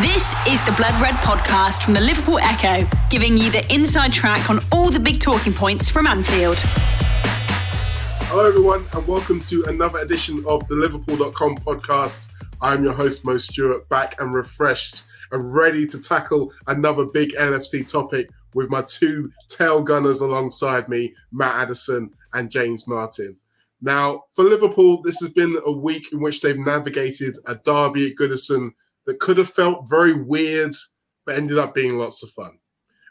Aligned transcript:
This 0.00 0.32
is 0.48 0.64
the 0.64 0.72
Blood 0.72 0.98
Red 1.02 1.16
podcast 1.16 1.82
from 1.82 1.92
the 1.92 2.00
Liverpool 2.00 2.38
Echo, 2.38 2.88
giving 3.10 3.36
you 3.36 3.50
the 3.50 3.62
inside 3.70 4.10
track 4.10 4.48
on 4.48 4.58
all 4.72 4.88
the 4.90 4.98
big 4.98 5.20
talking 5.20 5.52
points 5.52 5.90
from 5.90 6.06
Anfield. 6.06 6.56
Hello, 8.24 8.46
everyone, 8.46 8.86
and 8.94 9.06
welcome 9.06 9.38
to 9.40 9.62
another 9.64 9.98
edition 9.98 10.42
of 10.48 10.66
the 10.68 10.76
Liverpool.com 10.76 11.58
podcast. 11.58 12.32
I'm 12.62 12.82
your 12.82 12.94
host, 12.94 13.26
Mo 13.26 13.36
Stewart, 13.36 13.86
back 13.90 14.18
and 14.18 14.32
refreshed 14.32 15.02
and 15.30 15.54
ready 15.54 15.86
to 15.88 16.00
tackle 16.00 16.50
another 16.68 17.04
big 17.04 17.32
LFC 17.34 17.88
topic 17.88 18.30
with 18.54 18.70
my 18.70 18.80
two 18.80 19.30
tail 19.48 19.82
gunners 19.82 20.22
alongside 20.22 20.88
me, 20.88 21.12
Matt 21.32 21.54
Addison 21.56 22.14
and 22.32 22.50
James 22.50 22.88
Martin. 22.88 23.36
Now, 23.82 24.22
for 24.30 24.44
Liverpool, 24.44 25.02
this 25.02 25.20
has 25.20 25.28
been 25.28 25.60
a 25.66 25.70
week 25.70 26.14
in 26.14 26.20
which 26.22 26.40
they've 26.40 26.56
navigated 26.56 27.36
a 27.44 27.56
derby 27.56 28.06
at 28.06 28.16
Goodison 28.16 28.70
that 29.06 29.20
could 29.20 29.38
have 29.38 29.50
felt 29.50 29.88
very 29.88 30.14
weird, 30.14 30.72
but 31.26 31.36
ended 31.36 31.58
up 31.58 31.74
being 31.74 31.98
lots 31.98 32.22
of 32.22 32.30
fun. 32.30 32.58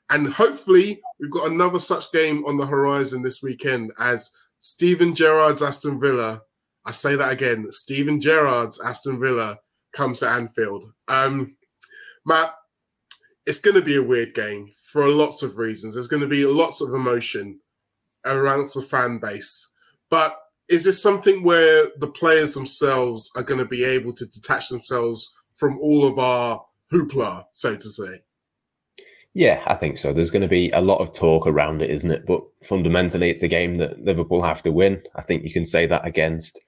And 0.10 0.28
hopefully, 0.28 1.02
we've 1.20 1.32
got 1.32 1.52
another 1.52 1.80
such 1.80 2.12
game 2.12 2.44
on 2.46 2.58
the 2.58 2.66
horizon 2.66 3.22
this 3.22 3.42
weekend 3.42 3.92
as 4.00 4.32
Steven 4.60 5.16
Gerrard's 5.16 5.62
Aston 5.62 6.00
Villa. 6.00 6.42
I 6.86 6.92
say 6.92 7.16
that 7.16 7.32
again 7.32 7.68
Steven 7.72 8.20
Gerrard's 8.20 8.80
Aston 8.82 9.20
Villa 9.20 9.60
comes 9.94 10.20
to 10.20 10.28
Anfield. 10.28 10.86
Um, 11.08 11.56
Matt, 12.26 12.52
it's 13.46 13.60
going 13.60 13.76
to 13.76 13.82
be 13.82 13.96
a 13.96 14.04
weird 14.04 14.34
game 14.34 14.70
for 14.92 15.08
lots 15.08 15.44
of 15.44 15.58
reasons. 15.58 15.94
There's 15.94 16.08
going 16.08 16.22
to 16.22 16.28
be 16.28 16.46
lots 16.46 16.82
of 16.82 16.94
emotion 16.94 17.60
around 18.26 18.68
the 18.74 18.82
fan 18.82 19.20
base. 19.20 19.72
But 20.10 20.38
is 20.70 20.84
this 20.84 21.02
something 21.02 21.44
where 21.44 21.88
the 21.98 22.08
players 22.08 22.54
themselves 22.54 23.32
are 23.36 23.44
going 23.44 23.60
to 23.60 23.66
be 23.66 23.84
able 23.84 24.14
to 24.14 24.26
detach 24.26 24.70
themselves 24.70 25.34
from 25.62 25.78
all 25.78 26.04
of 26.04 26.18
our 26.18 26.66
hoopla, 26.92 27.46
so 27.52 27.76
to 27.76 27.88
say? 27.88 28.20
Yeah, 29.36 29.62
I 29.68 29.76
think 29.76 30.00
so. 30.00 30.12
There's 30.12 30.32
going 30.32 30.42
to 30.42 30.48
be 30.48 30.72
a 30.72 30.82
lot 30.82 30.98
of 30.98 31.14
talk 31.14 31.46
around 31.46 31.84
it, 31.84 31.92
isn't 31.92 32.10
it? 32.10 32.26
But 32.26 32.42
fundamentally, 32.64 33.30
it's 33.30 33.44
a 33.44 33.48
game 33.48 33.78
that 33.78 34.04
Liverpool 34.04 34.42
have 34.42 34.64
to 34.64 34.72
win. 34.72 35.00
I 35.16 35.22
think 35.22 35.44
you 35.44 35.54
can 35.54 35.64
say 35.64 35.86
that 35.86 36.04
against 36.04 36.60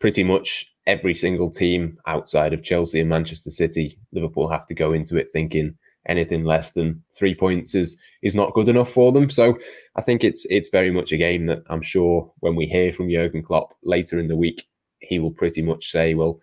pretty 0.00 0.24
much 0.24 0.64
every 0.86 1.14
single 1.14 1.50
team 1.50 1.98
outside 2.06 2.54
of 2.54 2.64
Chelsea 2.64 3.00
and 3.00 3.10
Manchester 3.10 3.50
City. 3.50 3.98
Liverpool 4.12 4.48
have 4.48 4.64
to 4.68 4.74
go 4.74 4.94
into 4.94 5.18
it 5.18 5.30
thinking 5.30 5.76
anything 6.06 6.42
less 6.42 6.70
than 6.70 7.04
three 7.14 7.34
points 7.34 7.74
is 7.74 8.00
is 8.22 8.34
not 8.34 8.54
good 8.54 8.70
enough 8.70 8.90
for 8.90 9.12
them. 9.12 9.28
So 9.28 9.58
I 9.94 10.00
think 10.00 10.24
it's 10.24 10.46
it's 10.46 10.70
very 10.70 10.90
much 10.90 11.12
a 11.12 11.18
game 11.18 11.44
that 11.46 11.64
I'm 11.68 11.82
sure 11.82 12.32
when 12.40 12.56
we 12.56 12.64
hear 12.64 12.94
from 12.94 13.10
Jurgen 13.10 13.42
Klopp 13.42 13.74
later 13.84 14.18
in 14.18 14.28
the 14.28 14.36
week, 14.36 14.66
he 15.00 15.18
will 15.18 15.32
pretty 15.32 15.60
much 15.60 15.90
say, 15.90 16.14
well, 16.14 16.40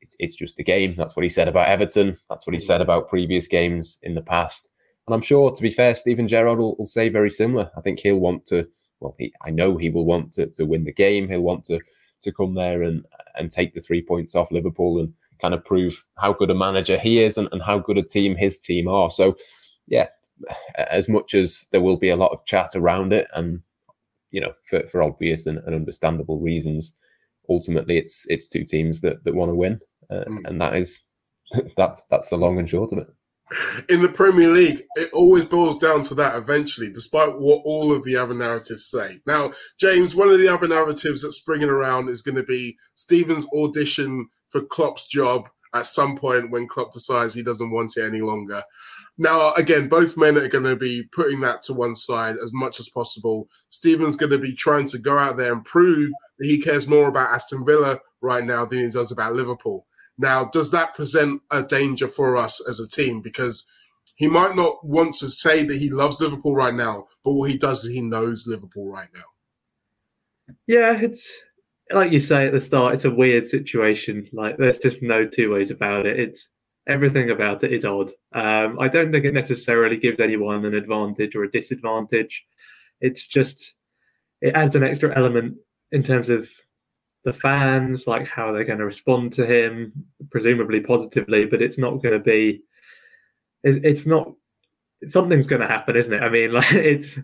it's, 0.00 0.16
it's 0.18 0.34
just 0.34 0.58
a 0.58 0.62
game. 0.62 0.94
That's 0.94 1.16
what 1.16 1.22
he 1.22 1.28
said 1.28 1.48
about 1.48 1.68
Everton. 1.68 2.16
That's 2.28 2.46
what 2.46 2.54
he 2.54 2.60
said 2.60 2.80
about 2.80 3.08
previous 3.08 3.46
games 3.46 3.98
in 4.02 4.14
the 4.14 4.22
past. 4.22 4.70
And 5.06 5.14
I'm 5.14 5.22
sure, 5.22 5.50
to 5.50 5.62
be 5.62 5.70
fair, 5.70 5.94
Steven 5.94 6.28
Gerrard 6.28 6.58
will, 6.58 6.76
will 6.76 6.86
say 6.86 7.08
very 7.08 7.30
similar. 7.30 7.70
I 7.76 7.80
think 7.80 8.00
he'll 8.00 8.20
want 8.20 8.44
to. 8.46 8.68
Well, 9.00 9.14
he, 9.18 9.32
I 9.42 9.50
know 9.50 9.76
he 9.76 9.90
will 9.90 10.04
want 10.04 10.32
to, 10.32 10.46
to 10.48 10.64
win 10.64 10.84
the 10.84 10.92
game. 10.92 11.28
He'll 11.28 11.42
want 11.42 11.64
to 11.64 11.80
to 12.20 12.32
come 12.32 12.54
there 12.54 12.82
and 12.82 13.04
and 13.36 13.50
take 13.50 13.74
the 13.74 13.80
three 13.80 14.02
points 14.02 14.34
off 14.34 14.50
Liverpool 14.50 14.98
and 14.98 15.12
kind 15.40 15.54
of 15.54 15.64
prove 15.64 16.04
how 16.18 16.32
good 16.32 16.50
a 16.50 16.54
manager 16.54 16.98
he 16.98 17.22
is 17.22 17.38
and, 17.38 17.48
and 17.52 17.62
how 17.62 17.78
good 17.78 17.96
a 17.96 18.02
team 18.02 18.36
his 18.36 18.58
team 18.58 18.88
are. 18.88 19.10
So, 19.10 19.36
yeah, 19.86 20.08
as 20.76 21.08
much 21.08 21.34
as 21.34 21.68
there 21.70 21.80
will 21.80 21.96
be 21.96 22.08
a 22.08 22.16
lot 22.16 22.32
of 22.32 22.44
chat 22.44 22.70
around 22.74 23.12
it, 23.12 23.28
and 23.34 23.62
you 24.30 24.40
know, 24.40 24.52
for, 24.64 24.84
for 24.86 25.02
obvious 25.02 25.46
and, 25.46 25.58
and 25.58 25.74
understandable 25.74 26.38
reasons, 26.38 26.94
ultimately 27.48 27.98
it's 27.98 28.26
it's 28.28 28.48
two 28.48 28.64
teams 28.64 29.00
that 29.00 29.24
that 29.24 29.34
want 29.34 29.50
to 29.50 29.54
win, 29.54 29.78
uh, 30.10 30.24
mm. 30.28 30.46
and 30.46 30.60
that 30.60 30.76
is 30.76 31.00
that's 31.76 32.02
that's 32.10 32.28
the 32.28 32.36
long 32.36 32.58
and 32.58 32.68
short 32.68 32.92
of 32.92 32.98
it. 32.98 33.08
In 33.88 34.02
the 34.02 34.10
Premier 34.10 34.48
League, 34.48 34.82
it 34.96 35.08
always 35.14 35.46
boils 35.46 35.78
down 35.78 36.02
to 36.02 36.14
that 36.16 36.36
eventually, 36.36 36.90
despite 36.90 37.38
what 37.38 37.62
all 37.64 37.92
of 37.92 38.04
the 38.04 38.14
other 38.14 38.34
narratives 38.34 38.90
say. 38.90 39.20
Now, 39.26 39.52
James, 39.80 40.14
one 40.14 40.28
of 40.28 40.38
the 40.38 40.48
other 40.48 40.68
narratives 40.68 41.22
that's 41.22 41.38
springing 41.38 41.70
around 41.70 42.10
is 42.10 42.20
going 42.20 42.34
to 42.34 42.42
be 42.42 42.76
Steven's 42.94 43.46
audition 43.56 44.28
for 44.50 44.60
Klopp's 44.60 45.06
job 45.06 45.48
at 45.74 45.86
some 45.86 46.16
point 46.16 46.50
when 46.50 46.68
Klopp 46.68 46.92
decides 46.92 47.32
he 47.32 47.42
doesn't 47.42 47.70
want 47.70 47.96
it 47.96 48.04
any 48.04 48.20
longer. 48.20 48.62
Now, 49.16 49.52
again, 49.54 49.88
both 49.88 50.16
men 50.16 50.36
are 50.36 50.48
going 50.48 50.64
to 50.64 50.76
be 50.76 51.04
putting 51.12 51.40
that 51.40 51.62
to 51.62 51.74
one 51.74 51.94
side 51.94 52.36
as 52.42 52.52
much 52.52 52.78
as 52.78 52.88
possible. 52.88 53.48
Steven's 53.68 54.16
going 54.16 54.30
to 54.30 54.38
be 54.38 54.54
trying 54.54 54.86
to 54.88 54.98
go 54.98 55.18
out 55.18 55.36
there 55.36 55.52
and 55.52 55.64
prove 55.64 56.10
he 56.40 56.60
cares 56.60 56.88
more 56.88 57.08
about 57.08 57.34
Aston 57.34 57.64
Villa 57.64 58.00
right 58.20 58.44
now 58.44 58.64
than 58.64 58.80
he 58.80 58.90
does 58.90 59.10
about 59.10 59.34
Liverpool. 59.34 59.86
Now, 60.18 60.46
does 60.46 60.70
that 60.72 60.94
present 60.94 61.42
a 61.50 61.62
danger 61.62 62.08
for 62.08 62.36
us 62.36 62.66
as 62.68 62.80
a 62.80 62.88
team? 62.88 63.20
Because 63.20 63.66
he 64.16 64.28
might 64.28 64.56
not 64.56 64.84
want 64.84 65.14
to 65.14 65.28
say 65.28 65.62
that 65.62 65.78
he 65.78 65.90
loves 65.90 66.20
Liverpool 66.20 66.54
right 66.54 66.74
now, 66.74 67.06
but 67.24 67.34
what 67.34 67.50
he 67.50 67.56
does 67.56 67.84
is 67.84 67.94
he 67.94 68.00
knows 68.00 68.48
Liverpool 68.48 68.90
right 68.90 69.08
now. 69.14 70.54
Yeah, 70.66 70.98
it's 71.00 71.40
like 71.92 72.10
you 72.10 72.20
say 72.20 72.46
at 72.46 72.52
the 72.52 72.60
start, 72.60 72.94
it's 72.94 73.04
a 73.04 73.10
weird 73.10 73.46
situation. 73.46 74.28
Like 74.32 74.56
there's 74.56 74.78
just 74.78 75.02
no 75.02 75.24
two 75.26 75.52
ways 75.52 75.70
about 75.70 76.06
it. 76.06 76.18
It's 76.18 76.48
everything 76.88 77.30
about 77.30 77.62
it 77.62 77.72
is 77.72 77.84
odd. 77.84 78.10
Um, 78.34 78.78
I 78.80 78.88
don't 78.88 79.12
think 79.12 79.24
it 79.24 79.34
necessarily 79.34 79.96
gives 79.96 80.18
anyone 80.18 80.64
an 80.64 80.74
advantage 80.74 81.36
or 81.36 81.44
a 81.44 81.50
disadvantage. 81.50 82.44
It's 83.00 83.26
just 83.26 83.74
it 84.40 84.54
adds 84.54 84.74
an 84.74 84.82
extra 84.82 85.16
element 85.16 85.56
in 85.92 86.02
terms 86.02 86.28
of 86.28 86.50
the 87.24 87.32
fans, 87.32 88.06
like 88.06 88.26
how 88.26 88.52
they're 88.52 88.64
going 88.64 88.78
to 88.78 88.84
respond 88.84 89.32
to 89.34 89.46
him, 89.46 89.92
presumably 90.30 90.80
positively, 90.80 91.44
but 91.44 91.62
it's 91.62 91.78
not 91.78 92.02
going 92.02 92.14
to 92.14 92.18
be. 92.18 92.62
It, 93.64 93.84
it's 93.84 94.06
not. 94.06 94.32
Something's 95.08 95.46
going 95.46 95.62
to 95.62 95.68
happen, 95.68 95.96
isn't 95.96 96.12
it? 96.12 96.22
I 96.22 96.28
mean, 96.28 96.52
like 96.52 96.72
it's 96.72 97.18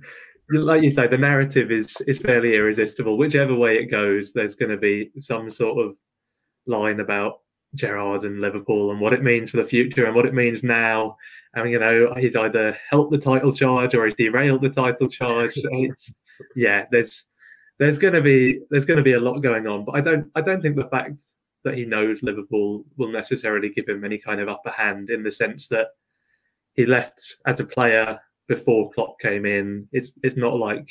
like 0.50 0.82
you 0.82 0.90
say, 0.90 1.06
the 1.06 1.18
narrative 1.18 1.70
is 1.70 1.96
is 2.06 2.18
fairly 2.18 2.54
irresistible. 2.54 3.16
Whichever 3.16 3.54
way 3.54 3.76
it 3.76 3.86
goes, 3.86 4.32
there's 4.32 4.54
going 4.54 4.70
to 4.70 4.76
be 4.76 5.10
some 5.18 5.50
sort 5.50 5.84
of 5.84 5.96
line 6.66 7.00
about 7.00 7.40
Gerrard 7.74 8.24
and 8.24 8.40
Liverpool 8.40 8.90
and 8.90 9.00
what 9.00 9.12
it 9.12 9.22
means 9.22 9.50
for 9.50 9.56
the 9.58 9.64
future 9.64 10.06
and 10.06 10.14
what 10.14 10.26
it 10.26 10.34
means 10.34 10.62
now. 10.62 11.16
And 11.54 11.70
you 11.70 11.78
know, 11.78 12.14
he's 12.18 12.36
either 12.36 12.76
helped 12.90 13.12
the 13.12 13.18
title 13.18 13.52
charge 13.52 13.94
or 13.94 14.04
he's 14.04 14.14
derailed 14.14 14.62
the 14.62 14.70
title 14.70 15.08
charge. 15.08 15.52
It's 15.70 16.12
yeah, 16.56 16.86
there's 16.90 17.24
there's 17.78 17.98
going 17.98 18.14
to 18.14 18.22
be 18.22 18.60
there's 18.70 18.84
going 18.84 18.98
to 18.98 19.02
be 19.02 19.14
a 19.14 19.20
lot 19.20 19.40
going 19.40 19.66
on, 19.66 19.84
but 19.84 19.96
I 19.96 20.00
don't 20.00 20.30
I 20.34 20.40
don't 20.40 20.62
think 20.62 20.76
the 20.76 20.88
fact 20.88 21.22
that 21.64 21.74
he 21.74 21.84
knows 21.84 22.22
Liverpool 22.22 22.84
will 22.96 23.10
necessarily 23.10 23.70
give 23.70 23.88
him 23.88 24.04
any 24.04 24.18
kind 24.18 24.40
of 24.40 24.48
upper 24.48 24.70
hand 24.70 25.10
in 25.10 25.22
the 25.22 25.32
sense 25.32 25.68
that 25.68 25.88
he 26.74 26.86
left 26.86 27.36
as 27.46 27.58
a 27.60 27.64
player 27.64 28.20
before 28.48 28.90
Klopp 28.92 29.18
came 29.18 29.46
in. 29.46 29.88
It's 29.92 30.12
it's 30.22 30.36
not 30.36 30.56
like 30.58 30.88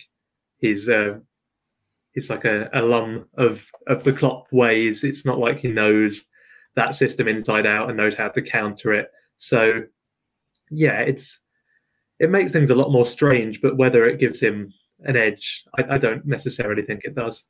he's 0.57 0.89
uh, 0.89 1.19
he's 2.13 2.29
like 2.29 2.45
a 2.45 2.69
alum 2.73 3.27
of 3.37 3.69
of 3.87 4.03
the 4.03 4.13
Klopp 4.13 4.47
ways. 4.51 5.03
It's 5.03 5.25
not 5.25 5.39
like 5.39 5.59
he 5.59 5.69
knows 5.69 6.21
that 6.75 6.95
system 6.95 7.27
inside 7.27 7.67
out 7.67 7.89
and 7.89 7.97
knows 7.97 8.15
how 8.15 8.29
to 8.29 8.41
counter 8.41 8.93
it. 8.93 9.09
So 9.37 9.83
yeah, 10.69 10.99
it's 10.99 11.39
it 12.19 12.29
makes 12.29 12.51
things 12.51 12.71
a 12.71 12.75
lot 12.75 12.91
more 12.91 13.05
strange. 13.05 13.61
But 13.61 13.77
whether 13.77 14.05
it 14.05 14.19
gives 14.19 14.39
him 14.39 14.73
an 15.01 15.15
edge, 15.15 15.63
I, 15.77 15.95
I 15.95 15.97
don't 15.97 16.25
necessarily 16.25 16.83
think 16.83 17.03
it 17.03 17.15
does. 17.15 17.43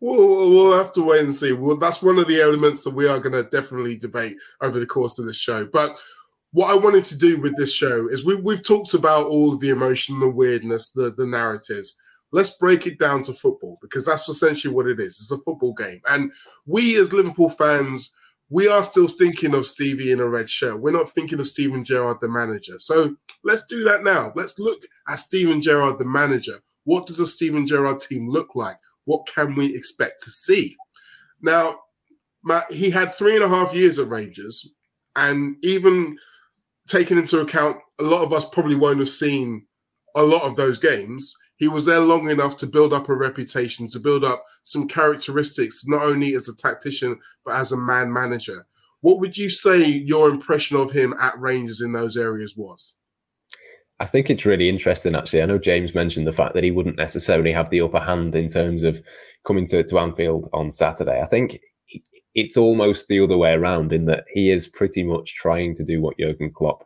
We'll, 0.00 0.50
we'll 0.50 0.78
have 0.78 0.92
to 0.94 1.02
wait 1.02 1.20
and 1.20 1.34
see. 1.34 1.52
Well, 1.52 1.76
that's 1.76 2.02
one 2.02 2.18
of 2.18 2.26
the 2.26 2.40
elements 2.40 2.84
that 2.84 2.94
we 2.94 3.06
are 3.06 3.20
going 3.20 3.32
to 3.32 3.48
definitely 3.50 3.96
debate 3.96 4.36
over 4.62 4.78
the 4.78 4.86
course 4.86 5.18
of 5.18 5.26
the 5.26 5.32
show. 5.32 5.66
But 5.66 5.96
what 6.52 6.70
I 6.70 6.74
wanted 6.74 7.04
to 7.04 7.18
do 7.18 7.40
with 7.40 7.56
this 7.56 7.72
show 7.72 8.08
is 8.08 8.24
we, 8.24 8.34
we've 8.36 8.66
talked 8.66 8.94
about 8.94 9.26
all 9.26 9.52
of 9.52 9.60
the 9.60 9.70
emotion, 9.70 10.18
the 10.18 10.28
weirdness, 10.28 10.90
the, 10.90 11.14
the 11.16 11.26
narratives. 11.26 11.96
Let's 12.32 12.56
break 12.56 12.86
it 12.86 12.98
down 12.98 13.22
to 13.22 13.32
football 13.32 13.78
because 13.82 14.06
that's 14.06 14.28
essentially 14.28 14.72
what 14.72 14.86
it 14.86 15.00
is. 15.00 15.18
It's 15.20 15.32
a 15.32 15.38
football 15.38 15.74
game. 15.74 16.00
And 16.08 16.32
we 16.64 16.96
as 16.96 17.12
Liverpool 17.12 17.50
fans, 17.50 18.14
we 18.50 18.66
are 18.66 18.84
still 18.84 19.06
thinking 19.06 19.54
of 19.54 19.66
Stevie 19.66 20.10
in 20.10 20.20
a 20.20 20.28
red 20.28 20.50
shirt. 20.50 20.80
We're 20.80 20.90
not 20.90 21.10
thinking 21.10 21.38
of 21.38 21.46
Steven 21.46 21.84
Gerrard, 21.84 22.18
the 22.20 22.28
manager. 22.28 22.78
So 22.78 23.14
let's 23.44 23.64
do 23.66 23.84
that 23.84 24.02
now. 24.02 24.32
Let's 24.34 24.58
look 24.58 24.80
at 25.08 25.20
Steven 25.20 25.62
Gerrard, 25.62 26.00
the 26.00 26.04
manager. 26.04 26.56
What 26.84 27.06
does 27.06 27.20
a 27.20 27.26
Steven 27.26 27.64
Gerrard 27.64 28.00
team 28.00 28.28
look 28.28 28.56
like? 28.56 28.76
What 29.04 29.28
can 29.32 29.54
we 29.54 29.74
expect 29.74 30.22
to 30.24 30.30
see? 30.30 30.76
Now, 31.40 31.78
Matt, 32.42 32.70
he 32.72 32.90
had 32.90 33.14
three 33.14 33.36
and 33.36 33.44
a 33.44 33.48
half 33.48 33.72
years 33.72 33.98
at 34.00 34.08
Rangers, 34.08 34.74
and 35.16 35.56
even 35.62 36.18
taking 36.88 37.18
into 37.18 37.40
account 37.40 37.76
a 38.00 38.04
lot 38.04 38.22
of 38.22 38.32
us 38.32 38.48
probably 38.48 38.76
won't 38.76 38.98
have 38.98 39.08
seen 39.08 39.66
a 40.16 40.22
lot 40.22 40.42
of 40.42 40.56
those 40.56 40.78
games. 40.78 41.36
He 41.60 41.68
was 41.68 41.84
there 41.84 42.00
long 42.00 42.30
enough 42.30 42.56
to 42.56 42.66
build 42.66 42.94
up 42.94 43.10
a 43.10 43.14
reputation, 43.14 43.86
to 43.88 44.00
build 44.00 44.24
up 44.24 44.46
some 44.62 44.88
characteristics, 44.88 45.86
not 45.86 46.02
only 46.02 46.34
as 46.34 46.48
a 46.48 46.56
tactician, 46.56 47.20
but 47.44 47.54
as 47.54 47.70
a 47.70 47.76
man 47.76 48.10
manager. 48.10 48.66
What 49.02 49.20
would 49.20 49.36
you 49.36 49.50
say 49.50 49.84
your 49.84 50.30
impression 50.30 50.78
of 50.78 50.90
him 50.90 51.14
at 51.20 51.38
Rangers 51.38 51.82
in 51.82 51.92
those 51.92 52.16
areas 52.16 52.56
was? 52.56 52.96
I 54.00 54.06
think 54.06 54.30
it's 54.30 54.46
really 54.46 54.70
interesting, 54.70 55.14
actually. 55.14 55.42
I 55.42 55.46
know 55.46 55.58
James 55.58 55.94
mentioned 55.94 56.26
the 56.26 56.32
fact 56.32 56.54
that 56.54 56.64
he 56.64 56.70
wouldn't 56.70 56.96
necessarily 56.96 57.52
have 57.52 57.68
the 57.68 57.82
upper 57.82 58.00
hand 58.00 58.34
in 58.34 58.46
terms 58.46 58.82
of 58.82 59.02
coming 59.46 59.66
to, 59.66 59.84
to 59.84 59.98
Anfield 59.98 60.48
on 60.54 60.70
Saturday. 60.70 61.20
I 61.20 61.26
think 61.26 61.58
it's 62.34 62.56
almost 62.56 63.08
the 63.08 63.20
other 63.20 63.36
way 63.36 63.52
around 63.52 63.92
in 63.92 64.06
that 64.06 64.24
he 64.32 64.50
is 64.50 64.66
pretty 64.66 65.02
much 65.02 65.34
trying 65.34 65.74
to 65.74 65.84
do 65.84 66.00
what 66.00 66.16
Jurgen 66.18 66.50
Klopp 66.50 66.84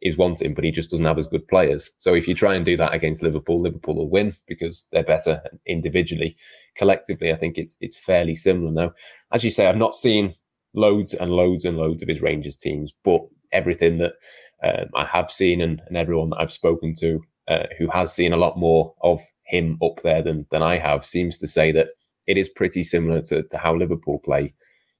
is 0.00 0.16
wanting, 0.16 0.54
but 0.54 0.64
he 0.64 0.70
just 0.70 0.90
doesn't 0.90 1.06
have 1.06 1.18
as 1.18 1.26
good 1.26 1.46
players. 1.48 1.90
So 1.98 2.14
if 2.14 2.28
you 2.28 2.34
try 2.34 2.54
and 2.54 2.64
do 2.64 2.76
that 2.76 2.94
against 2.94 3.22
Liverpool, 3.22 3.60
Liverpool 3.60 3.96
will 3.96 4.10
win 4.10 4.32
because 4.46 4.86
they're 4.92 5.02
better 5.02 5.42
individually. 5.66 6.36
Collectively, 6.76 7.32
I 7.32 7.36
think 7.36 7.58
it's 7.58 7.76
it's 7.80 7.98
fairly 7.98 8.34
similar 8.34 8.70
now. 8.70 8.92
As 9.32 9.44
you 9.44 9.50
say, 9.50 9.66
I've 9.66 9.76
not 9.76 9.96
seen 9.96 10.34
loads 10.74 11.14
and 11.14 11.32
loads 11.32 11.64
and 11.64 11.76
loads 11.76 12.02
of 12.02 12.08
his 12.08 12.22
Rangers 12.22 12.56
teams, 12.56 12.92
but 13.04 13.22
everything 13.52 13.98
that 13.98 14.14
um, 14.62 14.88
I 14.94 15.04
have 15.04 15.30
seen 15.30 15.60
and, 15.60 15.80
and 15.86 15.96
everyone 15.96 16.30
that 16.30 16.40
I've 16.40 16.52
spoken 16.52 16.94
to 17.00 17.20
uh, 17.48 17.66
who 17.78 17.88
has 17.90 18.12
seen 18.12 18.32
a 18.32 18.36
lot 18.36 18.58
more 18.58 18.94
of 19.02 19.20
him 19.44 19.78
up 19.82 20.02
there 20.02 20.22
than 20.22 20.46
than 20.50 20.62
I 20.62 20.76
have 20.76 21.04
seems 21.04 21.38
to 21.38 21.46
say 21.46 21.72
that 21.72 21.88
it 22.26 22.36
is 22.36 22.48
pretty 22.48 22.82
similar 22.82 23.22
to, 23.22 23.42
to 23.42 23.58
how 23.58 23.74
Liverpool 23.74 24.18
play 24.18 24.54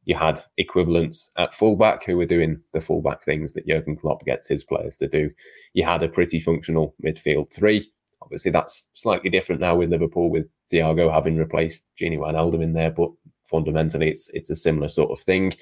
you 0.05 0.15
had 0.15 0.41
equivalents 0.56 1.31
at 1.37 1.55
fullback 1.55 2.05
who 2.05 2.17
were 2.17 2.27
doing 2.27 2.61
the 2.73 2.81
fullback 2.81 3.23
things 3.23 3.53
that 3.53 3.67
Jurgen 3.67 3.97
Klopp 3.97 4.25
gets 4.25 4.49
his 4.49 4.65
players 4.65 4.97
to 4.99 5.09
do. 5.09 5.31
You 5.75 5.85
had 5.85 6.03
a 6.03 6.09
pretty 6.09 6.41
functional 6.41 6.95
midfield 7.05 7.53
three. 7.53 7.91
Obviously, 8.23 8.50
that's 8.50 8.91
slightly 8.95 9.31
different 9.31 9.61
now 9.61 9.77
with 9.77 9.91
Liverpool, 9.91 10.31
with 10.31 10.47
Thiago 10.73 11.12
having 11.12 11.37
replaced 11.37 11.93
Gini 12.00 12.19
Wijnaldum 12.19 12.62
in 12.62 12.73
there, 12.73 12.91
but 12.91 13.11
fundamentally, 13.45 14.09
it's 14.09 14.29
it's 14.35 14.50
a 14.50 14.56
similar 14.56 14.89
sort 14.89 15.11
of 15.11 15.21
thing. 15.21 15.53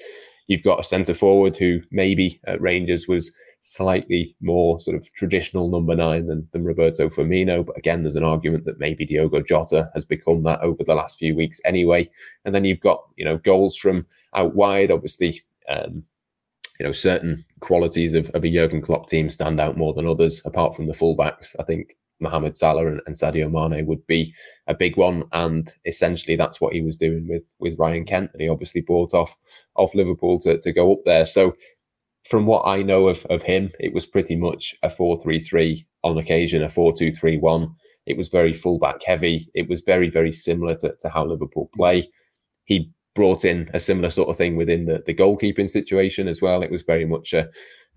You've 0.47 0.63
got 0.63 0.79
a 0.79 0.83
centre 0.83 1.13
forward 1.13 1.57
who 1.57 1.81
maybe 1.91 2.39
at 2.47 2.61
Rangers 2.61 3.07
was 3.07 3.35
slightly 3.59 4.35
more 4.41 4.79
sort 4.79 4.95
of 4.95 5.11
traditional 5.13 5.69
number 5.69 5.95
nine 5.95 6.27
than, 6.27 6.47
than 6.53 6.63
Roberto 6.63 7.09
Firmino. 7.09 7.65
But 7.65 7.77
again, 7.77 8.03
there's 8.03 8.15
an 8.15 8.23
argument 8.23 8.65
that 8.65 8.79
maybe 8.79 9.05
Diogo 9.05 9.41
Jota 9.41 9.89
has 9.93 10.05
become 10.05 10.43
that 10.43 10.61
over 10.61 10.83
the 10.83 10.95
last 10.95 11.17
few 11.17 11.35
weeks 11.35 11.59
anyway. 11.65 12.09
And 12.45 12.55
then 12.55 12.65
you've 12.65 12.79
got, 12.79 13.03
you 13.17 13.25
know, 13.25 13.37
goals 13.37 13.75
from 13.75 14.05
out 14.33 14.55
wide. 14.55 14.89
Obviously, 14.89 15.41
um, 15.67 16.03
you 16.79 16.85
know, 16.85 16.91
certain 16.91 17.43
qualities 17.59 18.13
of, 18.13 18.29
of 18.29 18.45
a 18.45 18.49
Jurgen 18.49 18.81
Klopp 18.81 19.09
team 19.09 19.29
stand 19.29 19.59
out 19.59 19.77
more 19.77 19.93
than 19.93 20.07
others, 20.07 20.41
apart 20.45 20.75
from 20.75 20.87
the 20.87 20.93
fullbacks. 20.93 21.55
I 21.59 21.63
think 21.63 21.97
Mohamed 22.19 22.55
Salah 22.55 22.87
and, 22.87 23.01
and, 23.05 23.15
Sadio 23.15 23.51
Mane 23.51 23.85
would 23.85 24.05
be 24.07 24.33
a 24.65 24.73
big 24.73 24.97
one, 24.97 25.23
and 25.31 25.69
essentially 25.85 26.35
that's 26.35 26.59
what 26.59 26.73
he 26.73 26.81
was 26.81 26.97
doing 26.97 27.27
with 27.27 27.53
with 27.59 27.77
Ryan 27.77 28.05
Kent, 28.05 28.31
and 28.33 28.41
he 28.41 28.49
obviously 28.49 28.81
bought 28.81 29.13
off 29.13 29.35
off 29.75 29.95
Liverpool 29.95 30.39
to 30.39 30.57
to 30.57 30.71
go 30.71 30.93
up 30.93 30.99
there. 31.05 31.25
So 31.25 31.55
from 32.27 32.45
what 32.45 32.63
I 32.65 32.83
know 32.83 33.07
of, 33.07 33.25
of 33.29 33.43
him, 33.43 33.69
it 33.79 33.93
was 33.93 34.05
pretty 34.05 34.35
much 34.35 34.75
a 34.83 34.89
4 34.89 35.19
3 35.21 35.39
3 35.39 35.85
on 36.03 36.17
occasion, 36.17 36.63
a 36.63 36.69
4 36.69 36.93
2 36.93 37.11
3 37.11 37.37
1. 37.37 37.75
It 38.05 38.17
was 38.17 38.29
very 38.29 38.53
fullback 38.53 39.03
heavy. 39.03 39.49
It 39.53 39.69
was 39.69 39.81
very, 39.81 40.09
very 40.09 40.31
similar 40.31 40.75
to, 40.75 40.95
to 40.99 41.09
how 41.09 41.25
Liverpool 41.25 41.69
play. 41.75 42.07
He 42.65 42.91
brought 43.15 43.45
in 43.45 43.69
a 43.73 43.79
similar 43.79 44.09
sort 44.09 44.29
of 44.29 44.35
thing 44.35 44.55
within 44.55 44.85
the, 44.85 45.01
the 45.05 45.13
goalkeeping 45.13 45.69
situation 45.69 46.27
as 46.27 46.41
well. 46.41 46.61
It 46.61 46.71
was 46.71 46.83
very 46.83 47.05
much 47.05 47.33
a, 47.33 47.49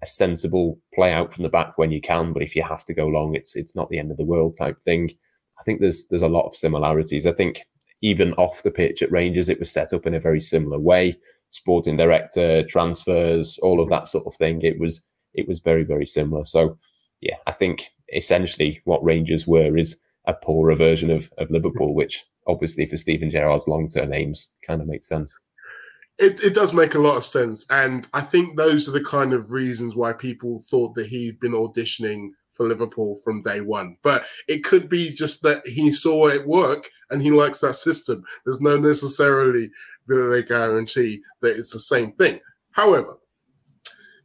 a 0.03 0.07
sensible 0.07 0.79
play 0.95 1.13
out 1.13 1.33
from 1.33 1.43
the 1.43 1.49
back 1.49 1.77
when 1.77 1.91
you 1.91 2.01
can, 2.01 2.33
but 2.33 2.43
if 2.43 2.57
you 2.57 2.63
have 2.63 2.85
to 2.87 2.95
go 2.95 3.07
long, 3.07 3.35
it's 3.35 3.55
it's 3.57 3.77
not 3.77 3.91
the 3.91 3.99
end 3.99 4.11
of 4.11 4.17
the 4.17 4.25
world 4.25 4.57
type 4.57 4.81
thing. 4.83 5.11
I 5.59 5.63
think 5.63 5.81
there's 5.81 6.07
there's 6.07 6.23
a 6.23 6.29
lot 6.29 6.47
of 6.47 6.57
similarities. 6.57 7.27
I 7.27 7.33
think 7.33 7.63
even 8.03 8.33
off 8.35 8.63
the 8.63 8.71
pitch 8.71 9.03
at 9.03 9.13
Rangers, 9.13 9.49
it 9.49 9.59
was 9.59 9.71
set 9.71 9.93
up 9.93 10.07
in 10.07 10.15
a 10.15 10.21
very 10.21 10.41
similar 10.41 10.79
way 10.79 11.17
sporting 11.51 11.97
director, 11.97 12.65
transfers, 12.65 13.59
all 13.59 13.81
of 13.81 13.89
that 13.91 14.09
sort 14.09 14.27
of 14.27 14.35
thing. 14.35 14.63
It 14.63 14.79
was 14.79 15.07
it 15.35 15.47
was 15.47 15.61
very 15.61 15.85
very 15.85 16.07
similar. 16.07 16.45
So 16.45 16.79
yeah, 17.21 17.37
I 17.47 17.53
think 17.53 17.89
essentially 18.15 18.81
what 18.85 19.05
Rangers 19.05 19.47
were 19.47 19.77
is 19.77 19.99
a 20.27 20.35
poorer 20.35 20.77
version 20.77 21.11
of 21.11 21.31
of 21.39 21.51
Liverpool, 21.51 21.95
which 21.95 22.25
obviously 22.47 22.87
for 22.87 22.97
Steven 22.97 23.31
Gerrard's 23.31 23.69
long 23.69 23.89
term 23.89 24.13
aims 24.13 24.49
kind 24.67 24.81
of 24.81 24.89
makes 24.89 25.09
sense. 25.09 25.39
It, 26.19 26.43
it 26.43 26.55
does 26.55 26.75
make 26.75 26.95
a 26.95 26.99
lot 26.99 27.17
of 27.17 27.25
sense. 27.25 27.67
And 27.71 28.07
I 28.13 28.21
think 28.21 28.57
those 28.57 28.89
are 28.89 28.93
the 28.93 29.05
kind 29.05 29.33
of 29.33 29.53
reasons 29.53 29.95
why 29.95 30.13
people 30.13 30.61
thought 30.61 30.95
that 30.95 31.07
he'd 31.07 31.41
been 31.41 31.53
auditioning 31.53 32.31
for 32.51 32.67
Liverpool 32.67 33.17
from 33.25 33.43
day 33.43 33.63
one. 33.63 33.97
But 34.03 34.25
it 34.47 34.65
could 34.65 34.89
be 34.89 35.15
just 35.15 35.43
that 35.43 35.67
he 35.67 35.93
saw 35.93 36.29
it 36.29 36.47
work 36.47 36.91
and 37.11 37.23
he 37.23 37.31
likes 37.31 37.61
that 37.61 37.77
system. 37.77 38.25
There's 38.45 38.61
no 38.61 38.77
necessarily 38.77 39.71
that 40.09 40.31
they 40.31 40.43
guarantee 40.43 41.23
that 41.41 41.57
it's 41.57 41.73
the 41.73 41.81
same 41.81 42.13
thing. 42.13 42.41
However, 42.73 43.17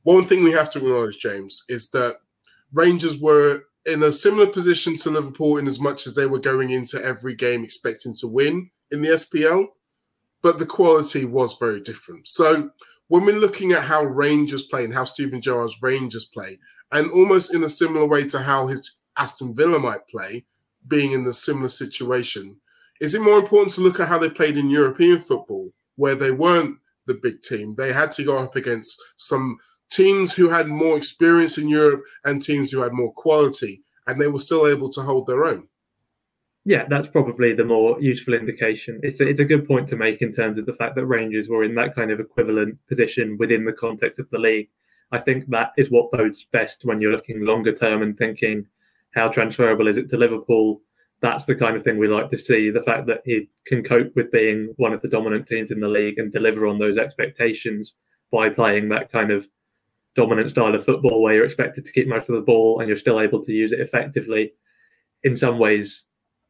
one 0.03 0.25
thing 0.25 0.43
we 0.43 0.51
have 0.51 0.71
to 0.71 0.79
acknowledge, 0.79 1.19
James, 1.19 1.63
is 1.69 1.89
that 1.91 2.17
Rangers 2.73 3.19
were 3.19 3.63
in 3.85 4.03
a 4.03 4.11
similar 4.11 4.47
position 4.47 4.97
to 4.97 5.09
Liverpool 5.09 5.57
in 5.57 5.67
as 5.67 5.79
much 5.79 6.05
as 6.05 6.13
they 6.13 6.25
were 6.25 6.39
going 6.39 6.71
into 6.71 7.03
every 7.03 7.35
game 7.35 7.63
expecting 7.63 8.13
to 8.19 8.27
win 8.27 8.69
in 8.91 9.01
the 9.01 9.09
SPL, 9.09 9.67
but 10.45 10.59
the 10.59 10.65
quality 10.67 11.25
was 11.25 11.57
very 11.57 11.81
different. 11.81 12.27
So 12.27 12.69
when 13.07 13.25
we're 13.25 13.39
looking 13.39 13.71
at 13.71 13.81
how 13.81 14.03
Rangers 14.03 14.61
play 14.61 14.83
and 14.83 14.93
how 14.93 15.03
Steven 15.03 15.41
Gerrard's 15.41 15.81
Rangers 15.81 16.25
play, 16.25 16.59
and 16.91 17.09
almost 17.09 17.51
in 17.55 17.63
a 17.63 17.67
similar 17.67 18.05
way 18.05 18.27
to 18.27 18.37
how 18.37 18.67
his 18.67 18.99
Aston 19.17 19.55
Villa 19.55 19.79
might 19.79 20.07
play, 20.07 20.45
being 20.87 21.13
in 21.13 21.25
a 21.25 21.33
similar 21.33 21.67
situation, 21.67 22.57
is 23.01 23.15
it 23.15 23.23
more 23.23 23.39
important 23.39 23.71
to 23.71 23.81
look 23.81 23.99
at 23.99 24.07
how 24.07 24.19
they 24.19 24.29
played 24.29 24.55
in 24.55 24.69
European 24.69 25.17
football, 25.17 25.71
where 25.95 26.13
they 26.13 26.29
weren't 26.29 26.77
the 27.07 27.15
big 27.15 27.41
team? 27.41 27.73
They 27.75 27.91
had 27.91 28.11
to 28.11 28.23
go 28.23 28.37
up 28.37 28.55
against 28.55 29.01
some 29.17 29.57
teams 29.89 30.33
who 30.33 30.49
had 30.49 30.67
more 30.67 30.95
experience 30.95 31.57
in 31.57 31.67
Europe 31.67 32.03
and 32.23 32.39
teams 32.39 32.69
who 32.69 32.81
had 32.81 32.93
more 32.93 33.13
quality, 33.13 33.81
and 34.05 34.21
they 34.21 34.27
were 34.27 34.37
still 34.37 34.67
able 34.67 34.89
to 34.89 35.01
hold 35.01 35.25
their 35.25 35.43
own. 35.43 35.69
Yeah, 36.65 36.85
that's 36.89 37.07
probably 37.07 37.53
the 37.53 37.63
more 37.63 38.01
useful 38.01 38.33
indication. 38.33 38.99
It's 39.03 39.19
a, 39.19 39.27
it's 39.27 39.39
a 39.39 39.45
good 39.45 39.67
point 39.67 39.87
to 39.89 39.95
make 39.95 40.21
in 40.21 40.33
terms 40.33 40.57
of 40.57 40.65
the 40.65 40.73
fact 40.73 40.95
that 40.95 41.05
Rangers 41.05 41.47
were 41.47 41.63
in 41.63 41.75
that 41.75 41.93
kind 41.93 42.11
of 42.11 42.19
equivalent 42.19 42.79
position 42.87 43.37
within 43.37 43.65
the 43.65 43.73
context 43.73 44.19
of 44.19 44.29
the 44.31 44.39
league. 44.39 44.69
I 45.11 45.19
think 45.19 45.47
that 45.49 45.73
is 45.77 45.91
what 45.91 46.11
bodes 46.11 46.45
best 46.51 46.83
when 46.83 46.99
you're 46.99 47.11
looking 47.11 47.45
longer 47.45 47.71
term 47.71 48.01
and 48.01 48.17
thinking 48.17 48.65
how 49.13 49.27
transferable 49.29 49.87
is 49.87 49.97
it 49.97 50.09
to 50.09 50.17
Liverpool 50.17 50.81
that's 51.21 51.45
the 51.45 51.55
kind 51.55 51.75
of 51.75 51.83
thing 51.83 51.97
we 51.97 52.07
like 52.07 52.29
to 52.31 52.37
see. 52.37 52.69
The 52.69 52.81
fact 52.81 53.07
that 53.07 53.21
he 53.25 53.49
can 53.65 53.83
cope 53.83 54.15
with 54.15 54.31
being 54.31 54.73
one 54.77 54.93
of 54.93 55.01
the 55.01 55.07
dominant 55.07 55.47
teams 55.47 55.71
in 55.71 55.79
the 55.79 55.87
league 55.87 56.17
and 56.17 56.31
deliver 56.31 56.67
on 56.67 56.77
those 56.77 56.97
expectations 56.97 57.93
by 58.31 58.49
playing 58.49 58.89
that 58.89 59.11
kind 59.11 59.31
of 59.31 59.47
dominant 60.15 60.49
style 60.49 60.75
of 60.75 60.83
football 60.85 61.21
where 61.21 61.33
you're 61.33 61.45
expected 61.45 61.85
to 61.85 61.91
keep 61.91 62.07
most 62.07 62.29
of 62.29 62.35
the 62.35 62.41
ball 62.41 62.79
and 62.79 62.87
you're 62.87 62.97
still 62.97 63.19
able 63.19 63.43
to 63.43 63.51
use 63.51 63.71
it 63.71 63.79
effectively. 63.79 64.53
In 65.23 65.35
some 65.35 65.57
ways, 65.57 66.05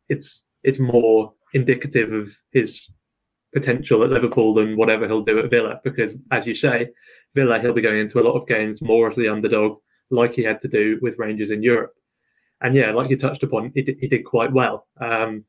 it's 0.09 0.45
it's 0.63 0.79
more 0.79 1.33
indicative 1.53 2.11
of 2.11 2.29
his 2.51 2.89
potential 3.53 4.03
at 4.03 4.09
Liverpool 4.09 4.53
than 4.53 4.75
whatever 4.75 5.07
he'll 5.07 5.23
do 5.23 5.39
at 5.39 5.49
Villa. 5.49 5.79
Because 5.83 6.17
as 6.31 6.45
you 6.45 6.55
say, 6.55 6.89
Villa 7.35 7.59
he'll 7.59 7.73
be 7.73 7.81
going 7.81 7.99
into 7.99 8.19
a 8.19 8.27
lot 8.27 8.35
of 8.35 8.47
games 8.47 8.81
more 8.81 9.09
as 9.09 9.15
the 9.15 9.29
underdog, 9.29 9.77
like 10.09 10.33
he 10.33 10.43
had 10.43 10.59
to 10.61 10.67
do 10.67 10.99
with 11.01 11.19
Rangers 11.19 11.51
in 11.51 11.63
Europe 11.63 11.93
and 12.61 12.75
yeah, 12.75 12.91
like 12.91 13.09
you 13.09 13.17
touched 13.17 13.43
upon, 13.43 13.71
he 13.75 13.81
did, 13.81 13.97
he 13.99 14.07
did 14.07 14.25
quite 14.25 14.51
well. 14.51 14.87
Um, 15.01 15.45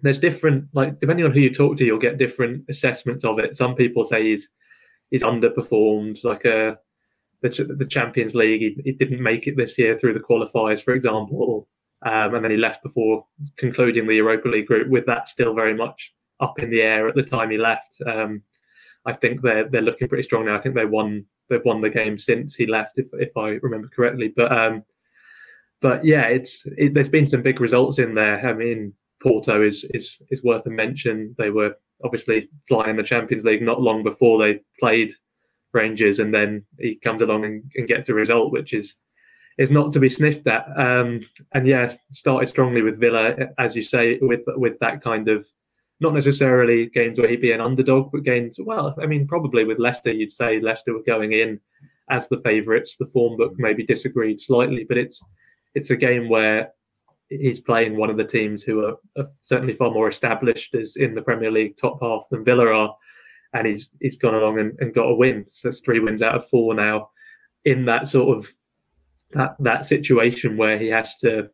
there's 0.00 0.20
different, 0.20 0.66
like 0.72 1.00
depending 1.00 1.24
on 1.24 1.32
who 1.32 1.40
you 1.40 1.52
talk 1.52 1.76
to, 1.76 1.84
you'll 1.84 1.98
get 1.98 2.18
different 2.18 2.64
assessments 2.68 3.24
of 3.24 3.38
it. 3.38 3.56
Some 3.56 3.74
people 3.74 4.04
say 4.04 4.24
he's 4.24 4.48
he's 5.10 5.22
underperformed, 5.22 6.22
like 6.24 6.44
a 6.44 6.68
uh, 6.68 6.74
the, 7.42 7.74
the 7.76 7.86
Champions 7.86 8.34
League. 8.34 8.60
He, 8.60 8.76
he 8.84 8.92
didn't 8.92 9.22
make 9.22 9.46
it 9.46 9.56
this 9.56 9.78
year 9.78 9.98
through 9.98 10.14
the 10.14 10.20
qualifiers, 10.20 10.82
for 10.82 10.94
example, 10.94 11.68
um, 12.02 12.34
and 12.34 12.44
then 12.44 12.50
he 12.50 12.56
left 12.56 12.82
before 12.82 13.26
concluding 13.56 14.06
the 14.06 14.16
Europa 14.16 14.48
League 14.48 14.66
group. 14.66 14.88
With 14.88 15.06
that 15.06 15.28
still 15.28 15.54
very 15.54 15.74
much 15.74 16.14
up 16.40 16.58
in 16.58 16.70
the 16.70 16.82
air 16.82 17.08
at 17.08 17.14
the 17.14 17.22
time 17.22 17.50
he 17.50 17.58
left. 17.58 17.98
Um, 18.06 18.42
I 19.06 19.12
think 19.12 19.42
they're 19.42 19.68
they're 19.68 19.82
looking 19.82 20.08
pretty 20.08 20.24
strong 20.24 20.46
now. 20.46 20.56
I 20.56 20.60
think 20.60 20.74
they 20.74 20.86
won 20.86 21.26
they've 21.48 21.64
won 21.64 21.80
the 21.80 21.90
game 21.90 22.18
since 22.18 22.54
he 22.54 22.66
left, 22.66 22.98
if 22.98 23.08
if 23.14 23.36
I 23.36 23.58
remember 23.62 23.88
correctly. 23.88 24.32
But 24.34 24.52
um, 24.52 24.84
but 25.80 26.04
yeah, 26.04 26.22
it's 26.22 26.64
it, 26.78 26.94
there's 26.94 27.08
been 27.08 27.28
some 27.28 27.42
big 27.42 27.60
results 27.60 27.98
in 27.98 28.14
there. 28.14 28.46
I 28.46 28.52
mean, 28.52 28.92
Porto 29.22 29.62
is 29.62 29.84
is 29.92 30.18
is 30.30 30.42
worth 30.42 30.66
a 30.66 30.70
mention. 30.70 31.34
They 31.38 31.50
were 31.50 31.76
obviously 32.02 32.48
flying 32.66 32.96
the 32.96 33.02
Champions 33.02 33.44
League 33.44 33.62
not 33.62 33.80
long 33.80 34.02
before 34.02 34.38
they 34.38 34.60
played 34.80 35.12
Rangers, 35.72 36.18
and 36.18 36.32
then 36.32 36.64
he 36.78 36.96
comes 36.96 37.22
along 37.22 37.44
and, 37.44 37.62
and 37.76 37.88
gets 37.88 38.08
a 38.08 38.14
result, 38.14 38.52
which 38.52 38.72
is 38.72 38.94
is 39.58 39.70
not 39.70 39.92
to 39.92 40.00
be 40.00 40.08
sniffed 40.08 40.46
at. 40.46 40.66
Um, 40.76 41.20
and 41.52 41.66
yeah, 41.66 41.92
started 42.12 42.48
strongly 42.48 42.82
with 42.82 42.98
Villa, 42.98 43.34
as 43.58 43.76
you 43.76 43.82
say, 43.82 44.18
with 44.20 44.40
with 44.46 44.78
that 44.80 45.00
kind 45.00 45.28
of 45.28 45.46
not 46.00 46.14
necessarily 46.14 46.86
games 46.86 47.18
where 47.18 47.28
he'd 47.28 47.40
be 47.40 47.52
an 47.52 47.60
underdog, 47.60 48.10
but 48.12 48.24
games. 48.24 48.58
Well, 48.60 48.94
I 49.00 49.06
mean, 49.06 49.26
probably 49.26 49.64
with 49.64 49.78
Leicester, 49.78 50.12
you'd 50.12 50.32
say 50.32 50.60
Leicester 50.60 50.92
were 50.92 51.02
going 51.02 51.32
in 51.32 51.60
as 52.10 52.28
the 52.28 52.40
favourites. 52.40 52.96
The 52.96 53.06
form 53.06 53.36
book 53.36 53.52
maybe 53.58 53.84
disagreed 53.84 54.40
slightly, 54.40 54.84
but 54.88 54.98
it's 54.98 55.22
it's 55.74 55.90
a 55.90 55.96
game 55.96 56.28
where 56.28 56.72
he's 57.28 57.60
playing 57.60 57.96
one 57.96 58.10
of 58.10 58.16
the 58.16 58.24
teams 58.24 58.62
who 58.62 58.84
are, 58.84 58.96
are, 59.16 59.26
certainly 59.40 59.74
far 59.74 59.90
more 59.90 60.08
established 60.08 60.74
as 60.74 60.96
in 60.96 61.14
the 61.14 61.22
Premier 61.22 61.50
League 61.50 61.76
top 61.76 61.98
half 62.02 62.28
than 62.30 62.44
Villa 62.44 62.66
are, 62.66 62.94
and 63.52 63.66
he's 63.66 63.90
he's 64.00 64.16
gone 64.16 64.34
along 64.34 64.58
and, 64.58 64.76
and 64.80 64.94
got 64.94 65.06
a 65.06 65.14
win. 65.14 65.44
So 65.48 65.68
it's 65.68 65.80
three 65.80 66.00
wins 66.00 66.22
out 66.22 66.34
of 66.34 66.48
four 66.48 66.74
now 66.74 67.10
in 67.64 67.84
that 67.86 68.08
sort 68.08 68.36
of 68.36 68.52
that 69.34 69.56
that 69.60 69.86
situation 69.86 70.56
where 70.56 70.78
he 70.78 70.88
has 70.88 71.14
to, 71.16 71.48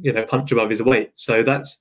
you 0.00 0.12
know, 0.12 0.24
punch 0.24 0.52
above 0.52 0.70
his 0.70 0.82
weight. 0.82 1.10
So 1.14 1.42
that's 1.42 1.78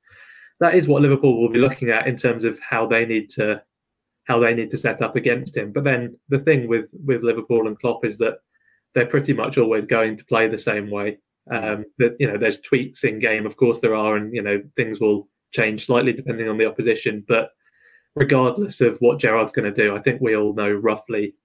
that 0.60 0.76
is 0.76 0.88
what 0.88 1.02
Liverpool 1.02 1.42
will 1.42 1.52
be 1.52 1.60
looking 1.60 1.90
at 1.90 2.08
in 2.08 2.18
terms 2.18 2.46
of 2.46 2.60
how 2.60 2.88
they 2.88 3.06
need 3.06 3.30
to 3.32 3.62
how 4.26 4.40
they 4.40 4.54
need 4.54 4.72
to 4.72 4.78
set 4.78 5.02
up 5.02 5.16
against 5.16 5.56
him. 5.56 5.72
But 5.72 5.84
then 5.84 6.18
the 6.30 6.40
thing 6.40 6.68
with 6.68 6.90
with 7.06 7.24
Liverpool 7.24 7.68
and 7.68 7.80
Klopp 7.80 8.06
is 8.06 8.18
that 8.20 8.40
they're 8.94 9.06
pretty 9.06 9.34
much 9.34 9.58
always 9.58 9.86
going 9.86 10.18
to 10.18 10.26
play 10.26 10.48
the 10.48 10.58
same 10.58 10.90
way. 10.90 11.20
Um, 11.52 11.86
that 12.00 12.16
you 12.20 12.28
know, 12.28 12.38
there's 12.38 12.60
tweaks 12.62 13.04
in 13.04 13.20
game, 13.20 13.46
of 13.46 13.56
course 13.56 13.80
there 13.80 13.94
are, 13.94 14.16
and 14.16 14.34
you 14.34 14.42
know 14.42 14.64
things 14.76 15.00
will 15.00 15.28
change 15.52 15.86
slightly 15.86 16.14
depending 16.14 16.50
on 16.50 16.58
the 16.58 16.66
opposition. 16.66 17.24
But 17.28 17.52
regardless 18.16 18.82
of 18.82 18.98
what 18.98 19.20
Gerrard's 19.20 19.52
going 19.52 19.72
to 19.72 19.84
do, 19.84 19.96
I 19.96 20.02
think 20.02 20.22
we 20.22 20.36
all 20.36 20.54
know 20.54 20.72
roughly 20.72 21.36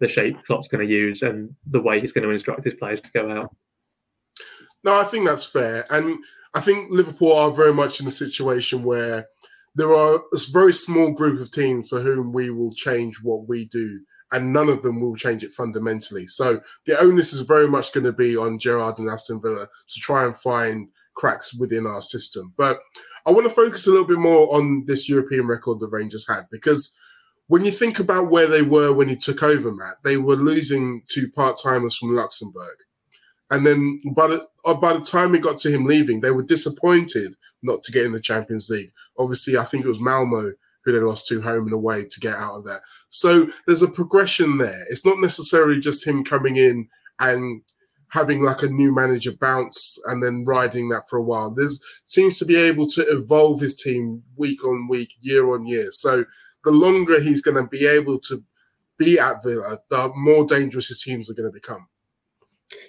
the 0.00 0.08
shape 0.08 0.36
Klopp's 0.46 0.68
going 0.68 0.86
to 0.86 0.92
use 0.92 1.22
and 1.22 1.54
the 1.66 1.80
way 1.80 2.00
he's 2.00 2.12
going 2.12 2.24
to 2.24 2.30
instruct 2.30 2.64
his 2.64 2.74
players 2.74 3.00
to 3.00 3.10
go 3.12 3.30
out. 3.30 3.50
No, 4.84 4.94
I 4.94 5.04
think 5.04 5.26
that's 5.26 5.44
fair, 5.44 5.84
and 5.90 6.18
I 6.54 6.60
think 6.60 6.90
Liverpool 6.90 7.32
are 7.32 7.50
very 7.50 7.74
much 7.74 8.00
in 8.00 8.06
a 8.06 8.10
situation 8.10 8.84
where 8.84 9.26
there 9.74 9.92
are 9.92 10.16
a 10.16 10.38
very 10.52 10.72
small 10.72 11.12
group 11.12 11.40
of 11.40 11.50
teams 11.50 11.88
for 11.88 12.00
whom 12.00 12.32
we 12.32 12.50
will 12.50 12.72
change 12.72 13.18
what 13.22 13.48
we 13.48 13.66
do, 13.66 14.00
and 14.32 14.52
none 14.52 14.68
of 14.68 14.82
them 14.82 15.00
will 15.00 15.16
change 15.16 15.44
it 15.44 15.52
fundamentally. 15.52 16.26
So 16.26 16.60
the 16.86 16.98
onus 16.98 17.32
is 17.32 17.40
very 17.40 17.68
much 17.68 17.92
going 17.92 18.04
to 18.04 18.12
be 18.12 18.36
on 18.36 18.58
Gerrard 18.58 18.98
and 18.98 19.10
Aston 19.10 19.40
Villa 19.40 19.66
to 19.66 20.00
try 20.00 20.24
and 20.24 20.36
find 20.36 20.88
cracks 21.14 21.54
within 21.54 21.86
our 21.86 22.02
system. 22.02 22.54
But 22.56 22.78
I 23.26 23.32
want 23.32 23.44
to 23.44 23.50
focus 23.50 23.86
a 23.86 23.90
little 23.90 24.06
bit 24.06 24.18
more 24.18 24.54
on 24.54 24.84
this 24.86 25.08
European 25.08 25.46
record 25.46 25.80
the 25.80 25.88
Rangers 25.88 26.26
had 26.28 26.46
because 26.50 26.94
when 27.48 27.64
you 27.64 27.70
think 27.70 27.98
about 27.98 28.30
where 28.30 28.46
they 28.46 28.62
were 28.62 28.92
when 28.92 29.08
he 29.08 29.16
took 29.16 29.42
over, 29.42 29.72
Matt, 29.72 29.96
they 30.04 30.16
were 30.16 30.36
losing 30.36 31.02
to 31.08 31.30
part 31.30 31.58
timers 31.62 31.96
from 31.96 32.14
Luxembourg. 32.14 32.76
And 33.50 33.64
then 33.64 34.02
by 34.14 34.26
the 34.26 34.46
uh, 34.64 34.74
by 34.74 34.92
the 34.92 35.04
time 35.04 35.32
we 35.32 35.38
got 35.38 35.58
to 35.58 35.70
him 35.70 35.84
leaving, 35.84 36.20
they 36.20 36.32
were 36.32 36.42
disappointed 36.42 37.34
not 37.62 37.82
to 37.84 37.92
get 37.92 38.04
in 38.04 38.12
the 38.12 38.20
Champions 38.20 38.68
League. 38.68 38.92
Obviously, 39.18 39.56
I 39.56 39.64
think 39.64 39.84
it 39.84 39.88
was 39.88 40.00
Malmo 40.00 40.52
who 40.84 40.92
they 40.92 40.98
lost 41.00 41.26
to 41.26 41.40
home 41.40 41.64
and 41.64 41.72
away 41.72 42.04
to 42.04 42.20
get 42.20 42.36
out 42.36 42.54
of 42.54 42.64
that. 42.64 42.80
So 43.08 43.48
there's 43.66 43.82
a 43.82 43.88
progression 43.88 44.58
there. 44.58 44.84
It's 44.88 45.04
not 45.04 45.18
necessarily 45.18 45.80
just 45.80 46.06
him 46.06 46.24
coming 46.24 46.56
in 46.56 46.88
and 47.18 47.62
having 48.08 48.42
like 48.42 48.62
a 48.62 48.68
new 48.68 48.94
manager 48.94 49.32
bounce 49.40 49.98
and 50.06 50.22
then 50.22 50.44
riding 50.44 50.88
that 50.90 51.08
for 51.08 51.18
a 51.18 51.22
while. 51.22 51.50
There's 51.50 51.82
seems 52.04 52.38
to 52.38 52.44
be 52.44 52.56
able 52.56 52.86
to 52.90 53.02
evolve 53.10 53.60
his 53.60 53.76
team 53.76 54.22
week 54.36 54.64
on 54.64 54.86
week, 54.88 55.12
year 55.20 55.52
on 55.52 55.66
year. 55.66 55.88
So 55.90 56.24
the 56.66 56.72
longer 56.72 57.20
he's 57.20 57.40
going 57.40 57.56
to 57.56 57.66
be 57.68 57.86
able 57.86 58.18
to 58.18 58.44
be 58.98 59.18
at 59.18 59.42
Villa, 59.42 59.78
the 59.88 60.12
more 60.14 60.44
dangerous 60.44 60.88
his 60.88 61.02
teams 61.02 61.30
are 61.30 61.34
going 61.34 61.48
to 61.48 61.52
become. 61.52 61.88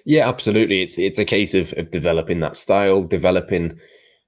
Yeah, 0.04 0.28
absolutely. 0.28 0.82
It's 0.82 0.98
it's 0.98 1.18
a 1.18 1.24
case 1.24 1.54
of, 1.54 1.72
of 1.76 1.90
developing 1.90 2.40
that 2.40 2.56
style, 2.56 3.02
developing 3.04 3.78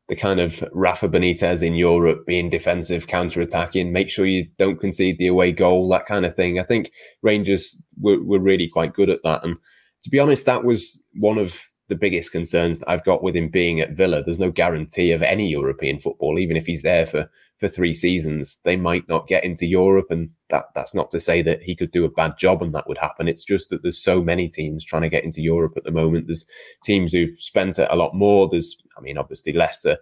the 0.09 0.15
kind 0.17 0.41
of 0.41 0.65
Rafa 0.73 1.09
Benitez 1.09 1.63
in 1.63 1.75
Europe, 1.75 2.27
being 2.27 2.49
defensive, 2.51 3.07
counter 3.07 3.41
attacking, 3.41 3.93
make 3.93 4.11
sure 4.11 4.27
you 4.27 4.49
don't 4.59 4.81
concede 4.81 5.19
the 5.19 5.29
away 5.29 5.53
goal, 5.53 5.89
that 5.89 6.07
kind 6.07 6.25
of 6.25 6.35
thing. 6.35 6.59
I 6.59 6.65
think 6.65 6.91
Rangers 7.23 7.81
were, 8.01 8.21
were 8.23 8.41
really 8.41 8.69
quite 8.69 8.93
good 8.93 9.11
at 9.11 9.23
that. 9.23 9.45
And 9.45 9.57
to 10.03 10.11
be 10.11 10.19
honest, 10.19 10.47
that 10.47 10.65
was 10.65 11.05
one 11.15 11.39
of 11.39 11.65
the 11.89 11.95
biggest 11.95 12.33
concerns 12.33 12.81
that 12.81 12.91
I've 12.91 13.05
got 13.05 13.23
with 13.23 13.37
him 13.37 13.49
being 13.49 13.81
at 13.81 13.97
Villa. 13.97 14.23
There's 14.23 14.39
no 14.41 14.51
guarantee 14.51 15.13
of 15.13 15.23
any 15.23 15.49
European 15.49 16.01
football, 16.01 16.39
even 16.39 16.57
if 16.57 16.67
he's 16.67 16.83
there 16.83 17.07
for 17.07 17.31
for 17.61 17.69
three 17.69 17.93
seasons. 17.93 18.59
They 18.65 18.77
might 18.77 19.07
not 19.07 19.29
get 19.29 19.45
into 19.45 19.67
Europe, 19.67 20.07
and 20.11 20.31
that 20.49 20.67
that's 20.75 20.95
not 20.95 21.11
to 21.11 21.21
say 21.21 21.43
that 21.43 21.63
he 21.63 21.77
could 21.77 21.93
do 21.93 22.07
a 22.07 22.11
bad 22.11 22.39
job 22.39 22.63
and 22.63 22.75
that 22.75 22.89
would 22.89 22.99
happen. 22.99 23.29
It's 23.29 23.45
just 23.45 23.69
that 23.69 23.83
there's 23.83 24.03
so 24.03 24.23
many 24.23 24.49
teams 24.49 24.85
trying 24.85 25.03
to 25.03 25.11
get 25.11 25.25
into 25.25 25.43
Europe 25.43 25.75
at 25.77 25.85
the 25.85 25.91
moment. 25.91 26.27
There's 26.27 26.47
teams 26.83 27.13
who've 27.13 27.31
spent 27.31 27.79
a 27.79 27.95
lot 27.95 28.15
more. 28.15 28.49
There's, 28.49 28.77
I 28.97 29.03
mean, 29.03 29.19
obviously 29.19 29.53
Leicester, 29.53 29.99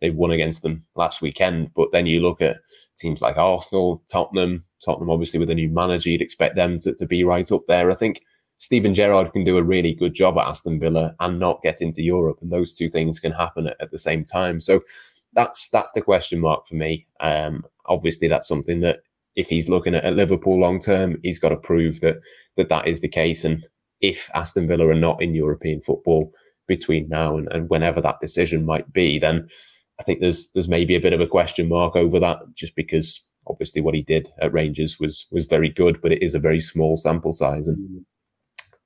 they've 0.00 0.14
won 0.14 0.30
against 0.30 0.62
them 0.62 0.78
last 0.94 1.20
weekend, 1.20 1.74
but 1.74 1.90
then 1.90 2.06
you 2.06 2.20
look 2.20 2.40
at 2.40 2.58
teams 2.96 3.20
like 3.20 3.36
Arsenal, 3.36 4.02
Tottenham, 4.10 4.58
Tottenham, 4.84 5.10
obviously 5.10 5.40
with 5.40 5.50
a 5.50 5.54
new 5.56 5.68
manager, 5.68 6.10
you'd 6.10 6.22
expect 6.22 6.54
them 6.54 6.78
to, 6.78 6.94
to 6.94 7.06
be 7.06 7.24
right 7.24 7.50
up 7.50 7.62
there. 7.66 7.90
I 7.90 7.94
think 7.94 8.22
Steven 8.58 8.94
Gerrard 8.94 9.32
can 9.32 9.42
do 9.42 9.58
a 9.58 9.62
really 9.62 9.92
good 9.92 10.14
job 10.14 10.38
at 10.38 10.46
Aston 10.46 10.78
Villa 10.78 11.16
and 11.18 11.40
not 11.40 11.62
get 11.62 11.80
into 11.80 12.00
Europe, 12.00 12.38
and 12.40 12.52
those 12.52 12.72
two 12.72 12.88
things 12.88 13.18
can 13.18 13.32
happen 13.32 13.66
at, 13.66 13.76
at 13.80 13.90
the 13.90 13.98
same 13.98 14.22
time. 14.22 14.60
So 14.60 14.82
that's 15.34 15.68
that's 15.68 15.92
the 15.92 16.02
question 16.02 16.40
mark 16.40 16.66
for 16.66 16.74
me. 16.74 17.06
Um, 17.20 17.64
obviously, 17.86 18.28
that's 18.28 18.48
something 18.48 18.80
that 18.80 19.00
if 19.34 19.48
he's 19.48 19.68
looking 19.68 19.94
at, 19.94 20.04
at 20.04 20.14
Liverpool 20.14 20.60
long 20.60 20.78
term, 20.78 21.18
he's 21.22 21.38
got 21.38 21.50
to 21.50 21.56
prove 21.56 22.00
that 22.00 22.16
that 22.56 22.68
that 22.68 22.86
is 22.86 23.00
the 23.00 23.08
case. 23.08 23.44
And 23.44 23.64
if 24.00 24.30
Aston 24.34 24.66
Villa 24.66 24.88
are 24.88 24.94
not 24.94 25.22
in 25.22 25.34
European 25.34 25.80
football 25.80 26.32
between 26.68 27.08
now 27.08 27.36
and, 27.36 27.50
and 27.52 27.68
whenever 27.68 28.00
that 28.00 28.20
decision 28.20 28.64
might 28.64 28.92
be, 28.92 29.18
then 29.18 29.48
I 30.00 30.02
think 30.02 30.20
there's 30.20 30.50
there's 30.50 30.68
maybe 30.68 30.94
a 30.94 31.00
bit 31.00 31.12
of 31.12 31.20
a 31.20 31.26
question 31.26 31.68
mark 31.68 31.96
over 31.96 32.18
that, 32.20 32.40
just 32.54 32.74
because 32.76 33.20
obviously 33.46 33.82
what 33.82 33.94
he 33.94 34.02
did 34.02 34.30
at 34.40 34.52
Rangers 34.52 34.98
was 35.00 35.26
was 35.30 35.46
very 35.46 35.68
good, 35.68 36.00
but 36.02 36.12
it 36.12 36.22
is 36.22 36.34
a 36.34 36.40
very 36.40 36.60
small 36.60 36.96
sample 36.96 37.32
size, 37.32 37.68
and 37.68 37.78
mm. 37.78 38.04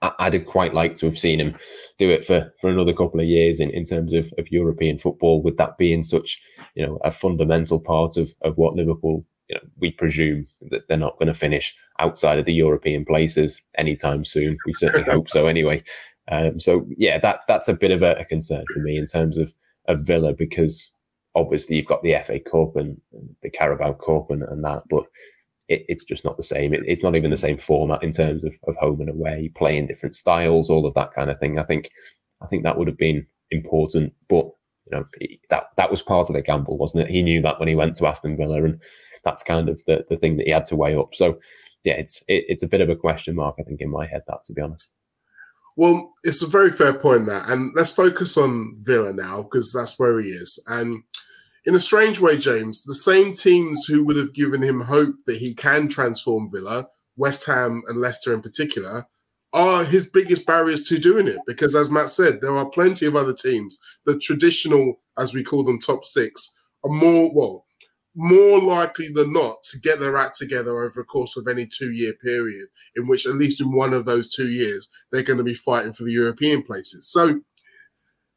I'd 0.02 0.34
have 0.34 0.46
quite 0.46 0.74
liked 0.74 0.98
to 0.98 1.06
have 1.06 1.18
seen 1.18 1.40
him 1.40 1.56
do 1.98 2.10
it 2.10 2.24
for, 2.24 2.52
for 2.60 2.68
another 2.68 2.92
couple 2.92 3.20
of 3.20 3.26
years 3.26 3.60
in, 3.60 3.70
in 3.70 3.84
terms 3.84 4.12
of, 4.12 4.32
of 4.38 4.50
European 4.52 4.98
football, 4.98 5.42
with 5.42 5.56
that 5.56 5.78
being 5.78 6.02
such, 6.02 6.40
you 6.74 6.86
know, 6.86 6.98
a 7.02 7.10
fundamental 7.10 7.80
part 7.80 8.16
of, 8.16 8.34
of 8.42 8.58
what 8.58 8.74
Liverpool, 8.74 9.24
you 9.48 9.54
know, 9.54 9.62
we 9.78 9.90
presume 9.90 10.44
that 10.70 10.86
they're 10.88 10.98
not 10.98 11.18
going 11.18 11.28
to 11.28 11.34
finish 11.34 11.74
outside 11.98 12.38
of 12.38 12.44
the 12.44 12.54
European 12.54 13.04
places 13.06 13.62
anytime 13.78 14.24
soon. 14.24 14.56
We 14.66 14.74
certainly 14.74 15.10
hope 15.10 15.30
so 15.30 15.46
anyway. 15.46 15.82
Um, 16.30 16.60
so 16.60 16.86
yeah, 16.96 17.18
that 17.18 17.40
that's 17.48 17.68
a 17.68 17.74
bit 17.76 17.92
of 17.92 18.02
a, 18.02 18.14
a, 18.14 18.24
concern 18.24 18.64
for 18.74 18.80
me 18.80 18.96
in 18.98 19.06
terms 19.06 19.38
of, 19.38 19.52
of 19.86 20.04
Villa 20.04 20.34
because 20.34 20.92
obviously 21.36 21.76
you've 21.76 21.86
got 21.86 22.02
the 22.02 22.16
FA 22.24 22.40
Cup 22.40 22.74
and 22.74 23.00
the 23.42 23.50
Carabao 23.50 23.92
Cup 23.92 24.30
and, 24.30 24.42
and 24.42 24.64
that, 24.64 24.82
but 24.90 25.04
it, 25.68 25.84
it's 25.88 26.04
just 26.04 26.24
not 26.24 26.36
the 26.36 26.42
same. 26.42 26.74
It, 26.74 26.82
it's 26.86 27.02
not 27.02 27.16
even 27.16 27.30
the 27.30 27.36
same 27.36 27.58
format 27.58 28.02
in 28.02 28.10
terms 28.10 28.44
of, 28.44 28.56
of 28.66 28.76
home 28.76 29.00
and 29.00 29.10
away, 29.10 29.50
playing 29.54 29.86
different 29.86 30.14
styles, 30.14 30.70
all 30.70 30.86
of 30.86 30.94
that 30.94 31.12
kind 31.12 31.30
of 31.30 31.38
thing. 31.38 31.58
I 31.58 31.62
think 31.62 31.90
I 32.42 32.46
think 32.46 32.62
that 32.62 32.78
would 32.78 32.88
have 32.88 32.98
been 32.98 33.26
important, 33.50 34.12
but 34.28 34.46
you 34.86 34.96
know 34.96 35.04
that 35.50 35.64
that 35.76 35.90
was 35.90 36.02
part 36.02 36.28
of 36.28 36.34
the 36.34 36.42
gamble, 36.42 36.78
wasn't 36.78 37.04
it? 37.04 37.10
He 37.10 37.22
knew 37.22 37.42
that 37.42 37.58
when 37.58 37.68
he 37.68 37.74
went 37.74 37.96
to 37.96 38.06
Aston 38.06 38.36
Villa, 38.36 38.62
and 38.62 38.82
that's 39.24 39.42
kind 39.42 39.68
of 39.68 39.82
the 39.86 40.04
the 40.08 40.16
thing 40.16 40.36
that 40.36 40.46
he 40.46 40.52
had 40.52 40.64
to 40.66 40.76
weigh 40.76 40.96
up. 40.96 41.14
So 41.14 41.38
yeah, 41.84 41.94
it's 41.94 42.22
it, 42.28 42.44
it's 42.48 42.62
a 42.62 42.68
bit 42.68 42.80
of 42.80 42.90
a 42.90 42.96
question 42.96 43.34
mark, 43.34 43.56
I 43.58 43.62
think, 43.62 43.80
in 43.80 43.90
my 43.90 44.06
head. 44.06 44.22
That 44.28 44.44
to 44.46 44.52
be 44.52 44.62
honest. 44.62 44.90
Well, 45.78 46.12
it's 46.24 46.42
a 46.42 46.46
very 46.46 46.70
fair 46.72 46.94
point 46.94 47.26
that, 47.26 47.50
and 47.50 47.72
let's 47.74 47.90
focus 47.90 48.38
on 48.38 48.78
Villa 48.80 49.12
now 49.12 49.42
because 49.42 49.74
that's 49.76 49.98
where 49.98 50.18
he 50.20 50.28
is. 50.28 50.62
And 50.68 51.02
in 51.66 51.74
a 51.74 51.80
strange 51.80 52.20
way, 52.20 52.38
James, 52.38 52.84
the 52.84 52.94
same 52.94 53.32
teams 53.32 53.84
who 53.86 54.04
would 54.04 54.16
have 54.16 54.32
given 54.32 54.62
him 54.62 54.82
hope 54.82 55.16
that 55.26 55.38
he 55.38 55.52
can 55.52 55.88
transform 55.88 56.48
Villa, 56.50 56.88
West 57.16 57.44
Ham 57.46 57.82
and 57.88 58.00
Leicester 58.00 58.32
in 58.32 58.40
particular, 58.40 59.06
are 59.52 59.84
his 59.84 60.08
biggest 60.08 60.46
barriers 60.46 60.82
to 60.82 60.98
doing 60.98 61.26
it. 61.26 61.38
Because 61.44 61.74
as 61.74 61.90
Matt 61.90 62.10
said, 62.10 62.40
there 62.40 62.56
are 62.56 62.70
plenty 62.70 63.04
of 63.04 63.16
other 63.16 63.34
teams, 63.34 63.80
the 64.04 64.16
traditional, 64.16 65.00
as 65.18 65.34
we 65.34 65.42
call 65.42 65.64
them, 65.64 65.80
top 65.80 66.04
six, 66.04 66.52
are 66.84 66.90
more, 66.90 67.32
well, 67.34 67.66
more 68.14 68.60
likely 68.60 69.08
than 69.08 69.32
not 69.32 69.62
to 69.64 69.80
get 69.80 69.98
their 69.98 70.16
act 70.16 70.36
together 70.38 70.82
over 70.82 70.92
the 70.96 71.04
course 71.04 71.36
of 71.36 71.48
any 71.48 71.66
two 71.66 71.90
year 71.90 72.12
period, 72.22 72.68
in 72.94 73.08
which 73.08 73.26
at 73.26 73.34
least 73.34 73.60
in 73.60 73.72
one 73.72 73.92
of 73.92 74.06
those 74.06 74.30
two 74.30 74.48
years, 74.48 74.88
they're 75.10 75.22
going 75.22 75.36
to 75.36 75.44
be 75.44 75.54
fighting 75.54 75.92
for 75.92 76.04
the 76.04 76.12
European 76.12 76.62
places. 76.62 77.10
So 77.10 77.40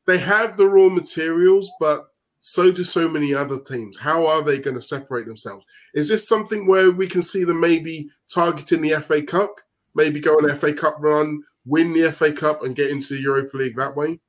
they 0.08 0.18
have 0.18 0.58
the 0.58 0.68
raw 0.68 0.90
materials, 0.90 1.72
but 1.80 2.09
so 2.39 2.72
do 2.72 2.84
so 2.84 3.08
many 3.08 3.34
other 3.34 3.60
teams. 3.60 3.98
How 3.98 4.25
are 4.25 4.43
they 4.43 4.60
going 4.60 4.75
to 4.75 4.81
separate 4.81 5.25
themselves? 5.25 5.65
Is 5.93 6.10
this 6.10 6.27
something 6.27 6.67
where 6.67 6.91
we 6.91 7.08
can 7.08 7.22
see 7.22 7.43
them 7.43 7.60
maybe 7.60 8.10
targeting 8.34 8.81
the 8.81 9.00
FA 9.01 9.22
Cup, 9.22 9.60
maybe 9.96 10.19
go 10.19 10.36
on 10.36 10.55
FA 10.55 10.74
Cup 10.74 10.98
run, 11.00 11.43
win 11.65 11.93
the 11.93 12.12
FA 12.12 12.31
Cup, 12.31 12.63
and 12.63 12.75
get 12.75 12.91
into 12.91 13.13
the 13.15 13.22
Europa 13.22 13.58
League 13.58 13.75
that 13.75 13.96
way? 13.96 14.19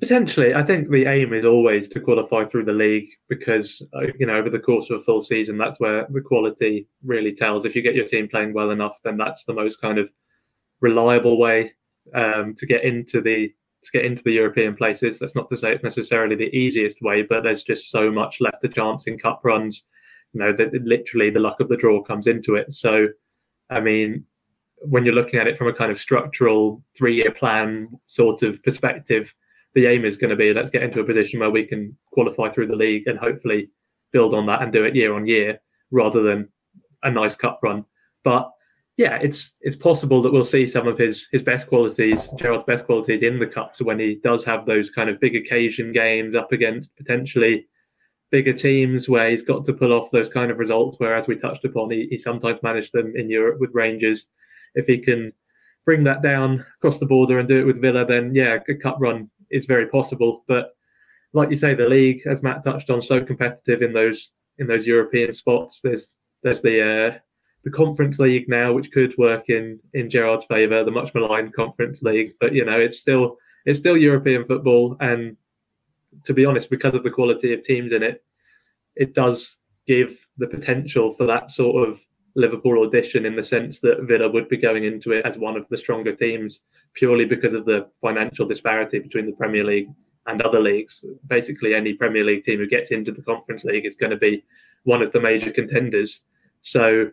Potentially, 0.00 0.54
I 0.54 0.62
think 0.62 0.88
the 0.88 1.06
aim 1.06 1.32
is 1.32 1.44
always 1.44 1.88
to 1.88 2.00
qualify 2.00 2.44
through 2.44 2.66
the 2.66 2.72
league 2.72 3.08
because 3.28 3.82
uh, 3.94 4.06
you 4.18 4.26
know 4.26 4.36
over 4.36 4.48
the 4.48 4.60
course 4.60 4.90
of 4.90 5.00
a 5.00 5.02
full 5.02 5.20
season, 5.20 5.58
that's 5.58 5.80
where 5.80 6.06
the 6.08 6.20
quality 6.20 6.86
really 7.04 7.34
tells. 7.34 7.64
If 7.64 7.74
you 7.74 7.82
get 7.82 7.96
your 7.96 8.06
team 8.06 8.28
playing 8.28 8.54
well 8.54 8.70
enough, 8.70 9.02
then 9.02 9.16
that's 9.16 9.44
the 9.44 9.54
most 9.54 9.80
kind 9.80 9.98
of 9.98 10.08
reliable 10.80 11.36
way 11.36 11.72
um, 12.14 12.54
to 12.54 12.66
get 12.66 12.84
into 12.84 13.20
the 13.20 13.52
to 13.82 13.90
get 13.92 14.04
into 14.04 14.22
the 14.22 14.32
European 14.32 14.74
places. 14.74 15.18
That's 15.18 15.34
not 15.34 15.48
to 15.50 15.56
say 15.56 15.72
it's 15.72 15.84
necessarily 15.84 16.36
the 16.36 16.54
easiest 16.56 17.00
way, 17.02 17.22
but 17.22 17.42
there's 17.42 17.62
just 17.62 17.90
so 17.90 18.10
much 18.10 18.40
left 18.40 18.60
to 18.62 18.68
chance 18.68 19.06
in 19.06 19.18
cup 19.18 19.40
runs. 19.44 19.84
You 20.32 20.40
know, 20.40 20.52
that 20.52 20.74
literally 20.84 21.30
the 21.30 21.40
luck 21.40 21.60
of 21.60 21.68
the 21.68 21.76
draw 21.76 22.02
comes 22.02 22.26
into 22.26 22.54
it. 22.54 22.72
So, 22.72 23.08
I 23.70 23.80
mean, 23.80 24.24
when 24.80 25.04
you're 25.04 25.14
looking 25.14 25.40
at 25.40 25.46
it 25.46 25.56
from 25.56 25.68
a 25.68 25.72
kind 25.72 25.90
of 25.90 25.98
structural 25.98 26.82
three-year 26.96 27.32
plan 27.32 27.88
sort 28.06 28.42
of 28.42 28.62
perspective, 28.62 29.34
the 29.74 29.86
aim 29.86 30.04
is 30.04 30.16
going 30.16 30.30
to 30.30 30.36
be 30.36 30.52
let's 30.52 30.70
get 30.70 30.82
into 30.82 31.00
a 31.00 31.04
position 31.04 31.40
where 31.40 31.50
we 31.50 31.64
can 31.64 31.96
qualify 32.12 32.48
through 32.48 32.66
the 32.66 32.76
league 32.76 33.06
and 33.06 33.18
hopefully 33.18 33.70
build 34.12 34.34
on 34.34 34.46
that 34.46 34.62
and 34.62 34.72
do 34.72 34.84
it 34.84 34.96
year 34.96 35.14
on 35.14 35.26
year 35.26 35.60
rather 35.90 36.22
than 36.22 36.48
a 37.02 37.10
nice 37.10 37.34
cup 37.34 37.60
run. 37.62 37.84
But 38.24 38.50
yeah, 38.98 39.16
it's 39.22 39.52
it's 39.60 39.76
possible 39.76 40.20
that 40.22 40.32
we'll 40.32 40.42
see 40.42 40.66
some 40.66 40.88
of 40.88 40.98
his 40.98 41.28
his 41.30 41.42
best 41.42 41.68
qualities, 41.68 42.28
Gerrard's 42.36 42.64
best 42.64 42.84
qualities 42.84 43.22
in 43.22 43.38
the 43.38 43.46
cups 43.46 43.80
when 43.80 44.00
he 44.00 44.16
does 44.24 44.44
have 44.44 44.66
those 44.66 44.90
kind 44.90 45.08
of 45.08 45.20
big 45.20 45.36
occasion 45.36 45.92
games 45.92 46.34
up 46.34 46.50
against 46.50 46.94
potentially 46.96 47.68
bigger 48.32 48.52
teams 48.52 49.08
where 49.08 49.30
he's 49.30 49.40
got 49.40 49.64
to 49.64 49.72
pull 49.72 49.92
off 49.92 50.10
those 50.10 50.28
kind 50.28 50.50
of 50.50 50.58
results. 50.58 50.98
Where, 50.98 51.14
as 51.14 51.28
we 51.28 51.36
touched 51.36 51.64
upon, 51.64 51.92
he, 51.92 52.08
he 52.10 52.18
sometimes 52.18 52.60
managed 52.64 52.92
them 52.92 53.12
in 53.14 53.30
Europe 53.30 53.60
with 53.60 53.70
Rangers. 53.72 54.26
If 54.74 54.86
he 54.86 54.98
can 54.98 55.32
bring 55.84 56.02
that 56.04 56.20
down 56.20 56.64
across 56.78 56.98
the 56.98 57.06
border 57.06 57.38
and 57.38 57.46
do 57.46 57.60
it 57.60 57.66
with 57.66 57.80
Villa, 57.80 58.04
then 58.04 58.34
yeah, 58.34 58.58
a 58.68 58.74
cup 58.74 58.96
run 58.98 59.30
is 59.48 59.64
very 59.64 59.86
possible. 59.86 60.44
But 60.48 60.72
like 61.34 61.50
you 61.50 61.56
say, 61.56 61.72
the 61.72 61.88
league, 61.88 62.22
as 62.26 62.42
Matt 62.42 62.64
touched 62.64 62.90
on, 62.90 63.00
so 63.00 63.24
competitive 63.24 63.80
in 63.80 63.92
those 63.92 64.32
in 64.58 64.66
those 64.66 64.88
European 64.88 65.32
spots. 65.32 65.82
There's 65.82 66.16
there's 66.42 66.62
the 66.62 66.82
uh, 67.14 67.18
the 67.68 67.76
Conference 67.76 68.18
League 68.18 68.48
now, 68.48 68.72
which 68.72 68.90
could 68.92 69.16
work 69.18 69.48
in 69.50 69.78
in 69.92 70.08
Gerrard's 70.08 70.46
favour, 70.46 70.84
the 70.84 70.90
much 70.90 71.12
maligned 71.14 71.54
Conference 71.54 72.02
League. 72.02 72.32
But 72.40 72.54
you 72.54 72.64
know, 72.64 72.80
it's 72.80 72.98
still 72.98 73.36
it's 73.66 73.78
still 73.78 73.96
European 73.96 74.44
football, 74.44 74.96
and 75.00 75.36
to 76.24 76.32
be 76.32 76.46
honest, 76.46 76.70
because 76.70 76.94
of 76.94 77.02
the 77.02 77.10
quality 77.10 77.52
of 77.52 77.62
teams 77.62 77.92
in 77.92 78.02
it, 78.02 78.24
it 78.96 79.14
does 79.14 79.58
give 79.86 80.26
the 80.38 80.46
potential 80.46 81.12
for 81.12 81.26
that 81.26 81.50
sort 81.50 81.88
of 81.88 82.00
Liverpool 82.34 82.84
audition 82.84 83.26
in 83.26 83.36
the 83.36 83.42
sense 83.42 83.80
that 83.80 84.02
Villa 84.02 84.28
would 84.30 84.48
be 84.48 84.56
going 84.56 84.84
into 84.84 85.12
it 85.12 85.26
as 85.26 85.36
one 85.36 85.56
of 85.56 85.66
the 85.68 85.76
stronger 85.76 86.14
teams 86.14 86.60
purely 86.94 87.24
because 87.24 87.52
of 87.52 87.64
the 87.66 87.88
financial 88.00 88.46
disparity 88.46 88.98
between 88.98 89.26
the 89.26 89.32
Premier 89.32 89.64
League 89.64 89.88
and 90.26 90.40
other 90.42 90.60
leagues. 90.60 91.04
Basically, 91.26 91.74
any 91.74 91.94
Premier 91.94 92.24
League 92.24 92.44
team 92.44 92.58
who 92.58 92.66
gets 92.66 92.90
into 92.90 93.12
the 93.12 93.22
Conference 93.22 93.64
League 93.64 93.86
is 93.86 93.94
going 93.94 94.10
to 94.10 94.16
be 94.16 94.44
one 94.84 95.02
of 95.02 95.12
the 95.12 95.20
major 95.20 95.50
contenders. 95.50 96.20
So, 96.60 97.10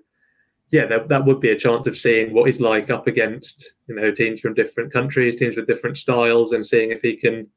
yeah, 0.71 0.85
that, 0.87 1.09
that 1.09 1.25
would 1.25 1.39
be 1.39 1.51
a 1.51 1.57
chance 1.57 1.87
of 1.87 1.97
seeing 1.97 2.33
what 2.33 2.47
he's 2.47 2.59
like 2.59 2.89
up 2.89 3.07
against 3.07 3.73
you 3.87 3.95
know 3.95 4.11
teams 4.11 4.41
from 4.41 4.53
different 4.53 4.91
countries, 4.91 5.37
teams 5.37 5.55
with 5.55 5.67
different 5.67 5.97
styles, 5.97 6.53
and 6.53 6.65
seeing 6.65 6.91
if 6.91 7.01
he 7.01 7.15
can 7.15 7.47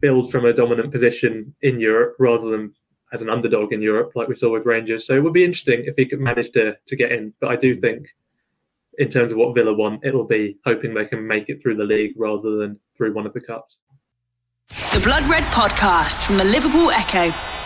build 0.00 0.30
from 0.30 0.46
a 0.46 0.52
dominant 0.52 0.90
position 0.90 1.54
in 1.62 1.78
Europe 1.78 2.16
rather 2.18 2.48
than 2.48 2.72
as 3.12 3.22
an 3.22 3.28
underdog 3.28 3.72
in 3.72 3.82
Europe, 3.82 4.12
like 4.14 4.28
we 4.28 4.36
saw 4.36 4.50
with 4.50 4.64
Rangers. 4.64 5.06
So 5.06 5.14
it 5.14 5.22
would 5.22 5.32
be 5.32 5.44
interesting 5.44 5.82
if 5.84 5.94
he 5.96 6.06
could 6.06 6.20
manage 6.20 6.50
to 6.52 6.76
to 6.86 6.96
get 6.96 7.12
in. 7.12 7.32
But 7.40 7.50
I 7.50 7.56
do 7.56 7.72
mm-hmm. 7.72 7.80
think, 7.80 8.08
in 8.98 9.10
terms 9.10 9.32
of 9.32 9.38
what 9.38 9.54
Villa 9.54 9.74
want, 9.74 10.04
it'll 10.04 10.26
be 10.26 10.56
hoping 10.64 10.94
they 10.94 11.04
can 11.04 11.26
make 11.26 11.48
it 11.48 11.60
through 11.60 11.76
the 11.76 11.84
league 11.84 12.14
rather 12.16 12.56
than 12.56 12.78
through 12.96 13.12
one 13.14 13.26
of 13.26 13.34
the 13.34 13.40
cups. 13.40 13.78
The 14.92 15.00
Blood 15.00 15.24
Red 15.24 15.44
Podcast 15.52 16.24
from 16.24 16.36
the 16.36 16.44
Liverpool 16.44 16.90
Echo. 16.90 17.59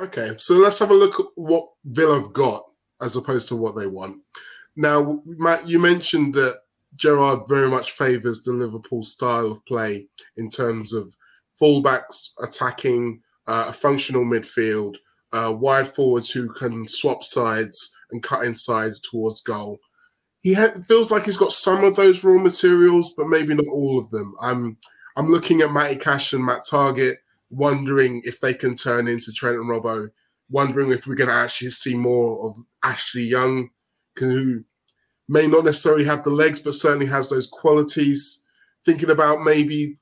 Okay, 0.00 0.34
so 0.38 0.54
let's 0.54 0.78
have 0.80 0.90
a 0.90 0.94
look 0.94 1.20
at 1.20 1.26
what 1.36 1.68
Villa 1.84 2.20
have 2.20 2.32
got 2.32 2.64
as 3.00 3.16
opposed 3.16 3.48
to 3.48 3.56
what 3.56 3.76
they 3.76 3.86
want. 3.86 4.20
Now, 4.76 5.22
Matt, 5.24 5.68
you 5.68 5.78
mentioned 5.78 6.34
that 6.34 6.60
Gerrard 6.96 7.48
very 7.48 7.68
much 7.68 7.92
favours 7.92 8.42
the 8.42 8.52
Liverpool 8.52 9.04
style 9.04 9.50
of 9.52 9.64
play 9.66 10.08
in 10.36 10.50
terms 10.50 10.92
of 10.92 11.14
fullbacks 11.60 12.30
attacking 12.42 13.20
uh, 13.46 13.66
a 13.68 13.72
functional 13.72 14.24
midfield, 14.24 14.96
uh, 15.32 15.54
wide 15.56 15.86
forwards 15.86 16.30
who 16.30 16.48
can 16.52 16.88
swap 16.88 17.22
sides 17.22 17.94
and 18.10 18.22
cut 18.22 18.44
inside 18.44 18.92
towards 19.08 19.42
goal. 19.42 19.78
He 20.42 20.54
ha- 20.54 20.74
feels 20.86 21.10
like 21.10 21.24
he's 21.24 21.36
got 21.36 21.52
some 21.52 21.84
of 21.84 21.96
those 21.96 22.24
raw 22.24 22.40
materials, 22.40 23.14
but 23.16 23.28
maybe 23.28 23.54
not 23.54 23.66
all 23.66 23.98
of 23.98 24.10
them. 24.10 24.34
I'm 24.40 24.76
I'm 25.16 25.30
looking 25.30 25.60
at 25.60 25.72
Matty 25.72 25.96
Cash 25.96 26.32
and 26.32 26.44
Matt 26.44 26.64
Targett 26.68 27.16
wondering 27.54 28.22
if 28.24 28.40
they 28.40 28.54
can 28.54 28.74
turn 28.74 29.08
into 29.08 29.32
Trent 29.32 29.56
and 29.56 29.68
Robbo, 29.68 30.10
wondering 30.50 30.90
if 30.90 31.06
we're 31.06 31.14
going 31.14 31.30
to 31.30 31.34
actually 31.34 31.70
see 31.70 31.94
more 31.94 32.46
of 32.48 32.58
Ashley 32.82 33.22
Young, 33.22 33.70
who 34.16 34.64
may 35.28 35.46
not 35.46 35.64
necessarily 35.64 36.04
have 36.04 36.24
the 36.24 36.30
legs, 36.30 36.60
but 36.60 36.74
certainly 36.74 37.06
has 37.06 37.28
those 37.28 37.46
qualities. 37.46 38.44
Thinking 38.84 39.10
about 39.10 39.42
maybe 39.42 39.98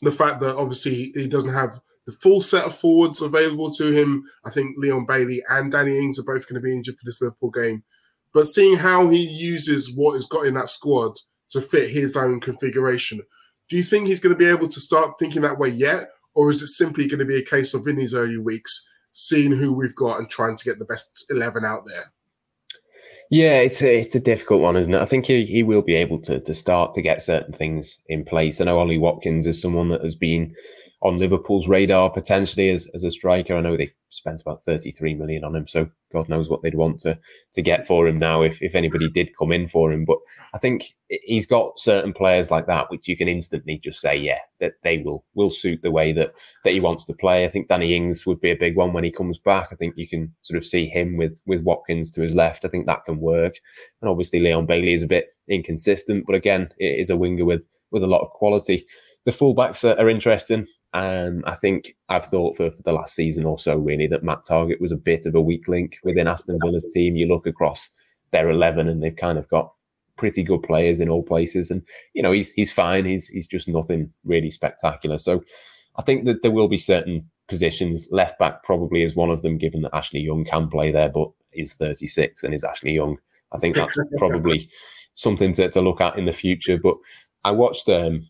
the 0.00 0.10
fact 0.10 0.40
that 0.40 0.56
obviously 0.56 1.12
he 1.14 1.28
doesn't 1.28 1.52
have 1.52 1.78
the 2.06 2.12
full 2.12 2.40
set 2.40 2.66
of 2.66 2.74
forwards 2.74 3.20
available 3.20 3.70
to 3.72 3.92
him. 3.92 4.24
I 4.44 4.50
think 4.50 4.76
Leon 4.78 5.06
Bailey 5.06 5.42
and 5.48 5.70
Danny 5.70 5.98
Ings 5.98 6.18
are 6.18 6.24
both 6.24 6.48
going 6.48 6.60
to 6.60 6.64
be 6.64 6.72
injured 6.72 6.96
for 6.96 7.04
this 7.04 7.20
Liverpool 7.20 7.50
game. 7.50 7.82
But 8.32 8.46
seeing 8.46 8.76
how 8.76 9.08
he 9.08 9.22
uses 9.22 9.92
what 9.94 10.14
he's 10.14 10.26
got 10.26 10.46
in 10.46 10.54
that 10.54 10.68
squad 10.68 11.12
to 11.50 11.60
fit 11.60 11.90
his 11.90 12.16
own 12.16 12.40
configuration, 12.40 13.20
do 13.68 13.76
you 13.76 13.82
think 13.82 14.06
he's 14.06 14.20
going 14.20 14.34
to 14.34 14.38
be 14.38 14.50
able 14.50 14.68
to 14.68 14.80
start 14.80 15.18
thinking 15.18 15.42
that 15.42 15.58
way 15.58 15.68
yet? 15.68 16.08
Or 16.34 16.50
is 16.50 16.62
it 16.62 16.68
simply 16.68 17.06
going 17.06 17.20
to 17.20 17.24
be 17.24 17.38
a 17.38 17.44
case 17.44 17.74
of 17.74 17.86
in 17.86 17.96
these 17.96 18.14
early 18.14 18.38
weeks, 18.38 18.86
seeing 19.12 19.52
who 19.52 19.72
we've 19.72 19.94
got 19.94 20.18
and 20.18 20.28
trying 20.28 20.56
to 20.56 20.64
get 20.64 20.78
the 20.78 20.84
best 20.84 21.24
11 21.30 21.64
out 21.64 21.82
there? 21.86 22.12
Yeah, 23.30 23.60
it's 23.60 23.82
a 23.82 24.00
it's 24.00 24.14
a 24.14 24.20
difficult 24.20 24.60
one, 24.60 24.76
isn't 24.76 24.92
it? 24.92 25.00
I 25.00 25.06
think 25.06 25.26
he, 25.26 25.44
he 25.46 25.62
will 25.62 25.82
be 25.82 25.94
able 25.94 26.20
to 26.20 26.40
to 26.40 26.54
start 26.54 26.92
to 26.94 27.02
get 27.02 27.22
certain 27.22 27.52
things 27.52 28.00
in 28.06 28.24
place. 28.24 28.60
I 28.60 28.64
know 28.64 28.78
Ollie 28.78 28.98
Watkins 28.98 29.46
is 29.46 29.60
someone 29.60 29.88
that 29.88 30.02
has 30.02 30.14
been 30.14 30.54
on 31.04 31.18
Liverpool's 31.18 31.68
radar 31.68 32.08
potentially 32.08 32.70
as, 32.70 32.88
as 32.94 33.04
a 33.04 33.10
striker. 33.10 33.54
I 33.54 33.60
know 33.60 33.76
they 33.76 33.92
spent 34.08 34.40
about 34.40 34.64
33 34.64 35.14
million 35.14 35.44
on 35.44 35.54
him, 35.54 35.68
so 35.68 35.86
God 36.10 36.30
knows 36.30 36.48
what 36.48 36.62
they'd 36.62 36.74
want 36.74 36.98
to 37.00 37.18
to 37.52 37.62
get 37.62 37.86
for 37.86 38.08
him 38.08 38.18
now 38.18 38.40
if, 38.40 38.62
if 38.62 38.74
anybody 38.74 39.10
did 39.10 39.36
come 39.36 39.52
in 39.52 39.68
for 39.68 39.92
him. 39.92 40.06
But 40.06 40.16
I 40.54 40.58
think 40.58 40.86
he's 41.08 41.44
got 41.44 41.78
certain 41.78 42.14
players 42.14 42.50
like 42.50 42.66
that 42.66 42.90
which 42.90 43.06
you 43.06 43.18
can 43.18 43.28
instantly 43.28 43.78
just 43.78 44.00
say, 44.00 44.16
yeah, 44.16 44.38
that 44.60 44.74
they 44.82 44.98
will 44.98 45.24
will 45.34 45.50
suit 45.50 45.82
the 45.82 45.90
way 45.90 46.12
that 46.12 46.32
that 46.64 46.72
he 46.72 46.80
wants 46.80 47.04
to 47.04 47.12
play. 47.12 47.44
I 47.44 47.48
think 47.48 47.68
Danny 47.68 47.94
Ings 47.94 48.24
would 48.24 48.40
be 48.40 48.50
a 48.50 48.56
big 48.56 48.74
one 48.74 48.94
when 48.94 49.04
he 49.04 49.10
comes 49.10 49.38
back. 49.38 49.68
I 49.70 49.76
think 49.76 49.98
you 49.98 50.08
can 50.08 50.34
sort 50.40 50.56
of 50.56 50.64
see 50.64 50.86
him 50.86 51.18
with 51.18 51.38
with 51.44 51.62
Watkins 51.62 52.10
to 52.12 52.22
his 52.22 52.34
left. 52.34 52.64
I 52.64 52.68
think 52.68 52.86
that 52.86 53.04
can 53.04 53.20
work. 53.20 53.56
And 54.00 54.08
obviously 54.08 54.40
Leon 54.40 54.64
Bailey 54.64 54.94
is 54.94 55.02
a 55.02 55.08
bit 55.08 55.34
inconsistent, 55.48 56.24
but 56.26 56.34
again, 56.34 56.68
it 56.78 56.98
is 56.98 57.10
a 57.10 57.16
winger 57.16 57.44
with 57.44 57.66
with 57.90 58.02
a 58.02 58.08
lot 58.08 58.22
of 58.22 58.30
quality 58.30 58.86
the 59.24 59.30
fullbacks 59.30 59.84
are, 59.84 59.98
are 60.00 60.08
interesting. 60.08 60.66
And 60.92 61.42
I 61.46 61.54
think 61.54 61.96
I've 62.08 62.26
thought 62.26 62.56
for, 62.56 62.70
for 62.70 62.82
the 62.82 62.92
last 62.92 63.14
season 63.14 63.44
or 63.44 63.58
so, 63.58 63.76
really, 63.76 64.06
that 64.08 64.22
Matt 64.22 64.44
Targett 64.48 64.80
was 64.80 64.92
a 64.92 64.96
bit 64.96 65.26
of 65.26 65.34
a 65.34 65.40
weak 65.40 65.66
link 65.66 65.98
within 66.04 66.28
Aston 66.28 66.58
Villa's 66.62 66.90
team. 66.92 67.16
You 67.16 67.26
look 67.26 67.46
across 67.46 67.90
their 68.30 68.50
11 68.50 68.88
and 68.88 69.02
they've 69.02 69.16
kind 69.16 69.38
of 69.38 69.48
got 69.48 69.72
pretty 70.16 70.42
good 70.42 70.62
players 70.62 71.00
in 71.00 71.08
all 71.08 71.22
places. 71.22 71.70
And, 71.70 71.82
you 72.12 72.22
know, 72.22 72.32
he's, 72.32 72.52
he's 72.52 72.72
fine. 72.72 73.04
He's, 73.04 73.28
he's 73.28 73.46
just 73.46 73.66
nothing 73.66 74.12
really 74.24 74.50
spectacular. 74.50 75.18
So 75.18 75.42
I 75.96 76.02
think 76.02 76.26
that 76.26 76.42
there 76.42 76.50
will 76.50 76.68
be 76.68 76.78
certain 76.78 77.28
positions. 77.48 78.06
Left 78.10 78.38
back 78.38 78.62
probably 78.62 79.02
is 79.02 79.16
one 79.16 79.30
of 79.30 79.42
them, 79.42 79.58
given 79.58 79.82
that 79.82 79.94
Ashley 79.94 80.20
Young 80.20 80.44
can 80.44 80.68
play 80.68 80.92
there, 80.92 81.08
but 81.08 81.30
is 81.52 81.74
36 81.74 82.44
and 82.44 82.54
is 82.54 82.64
Ashley 82.64 82.92
Young. 82.92 83.18
I 83.52 83.58
think 83.58 83.76
that's 83.76 83.96
probably 84.18 84.68
something 85.14 85.52
to, 85.54 85.68
to 85.70 85.80
look 85.80 86.00
at 86.00 86.18
in 86.18 86.24
the 86.24 86.32
future. 86.32 86.78
But 86.78 86.96
I 87.44 87.50
watched 87.50 87.88
um, 87.90 88.20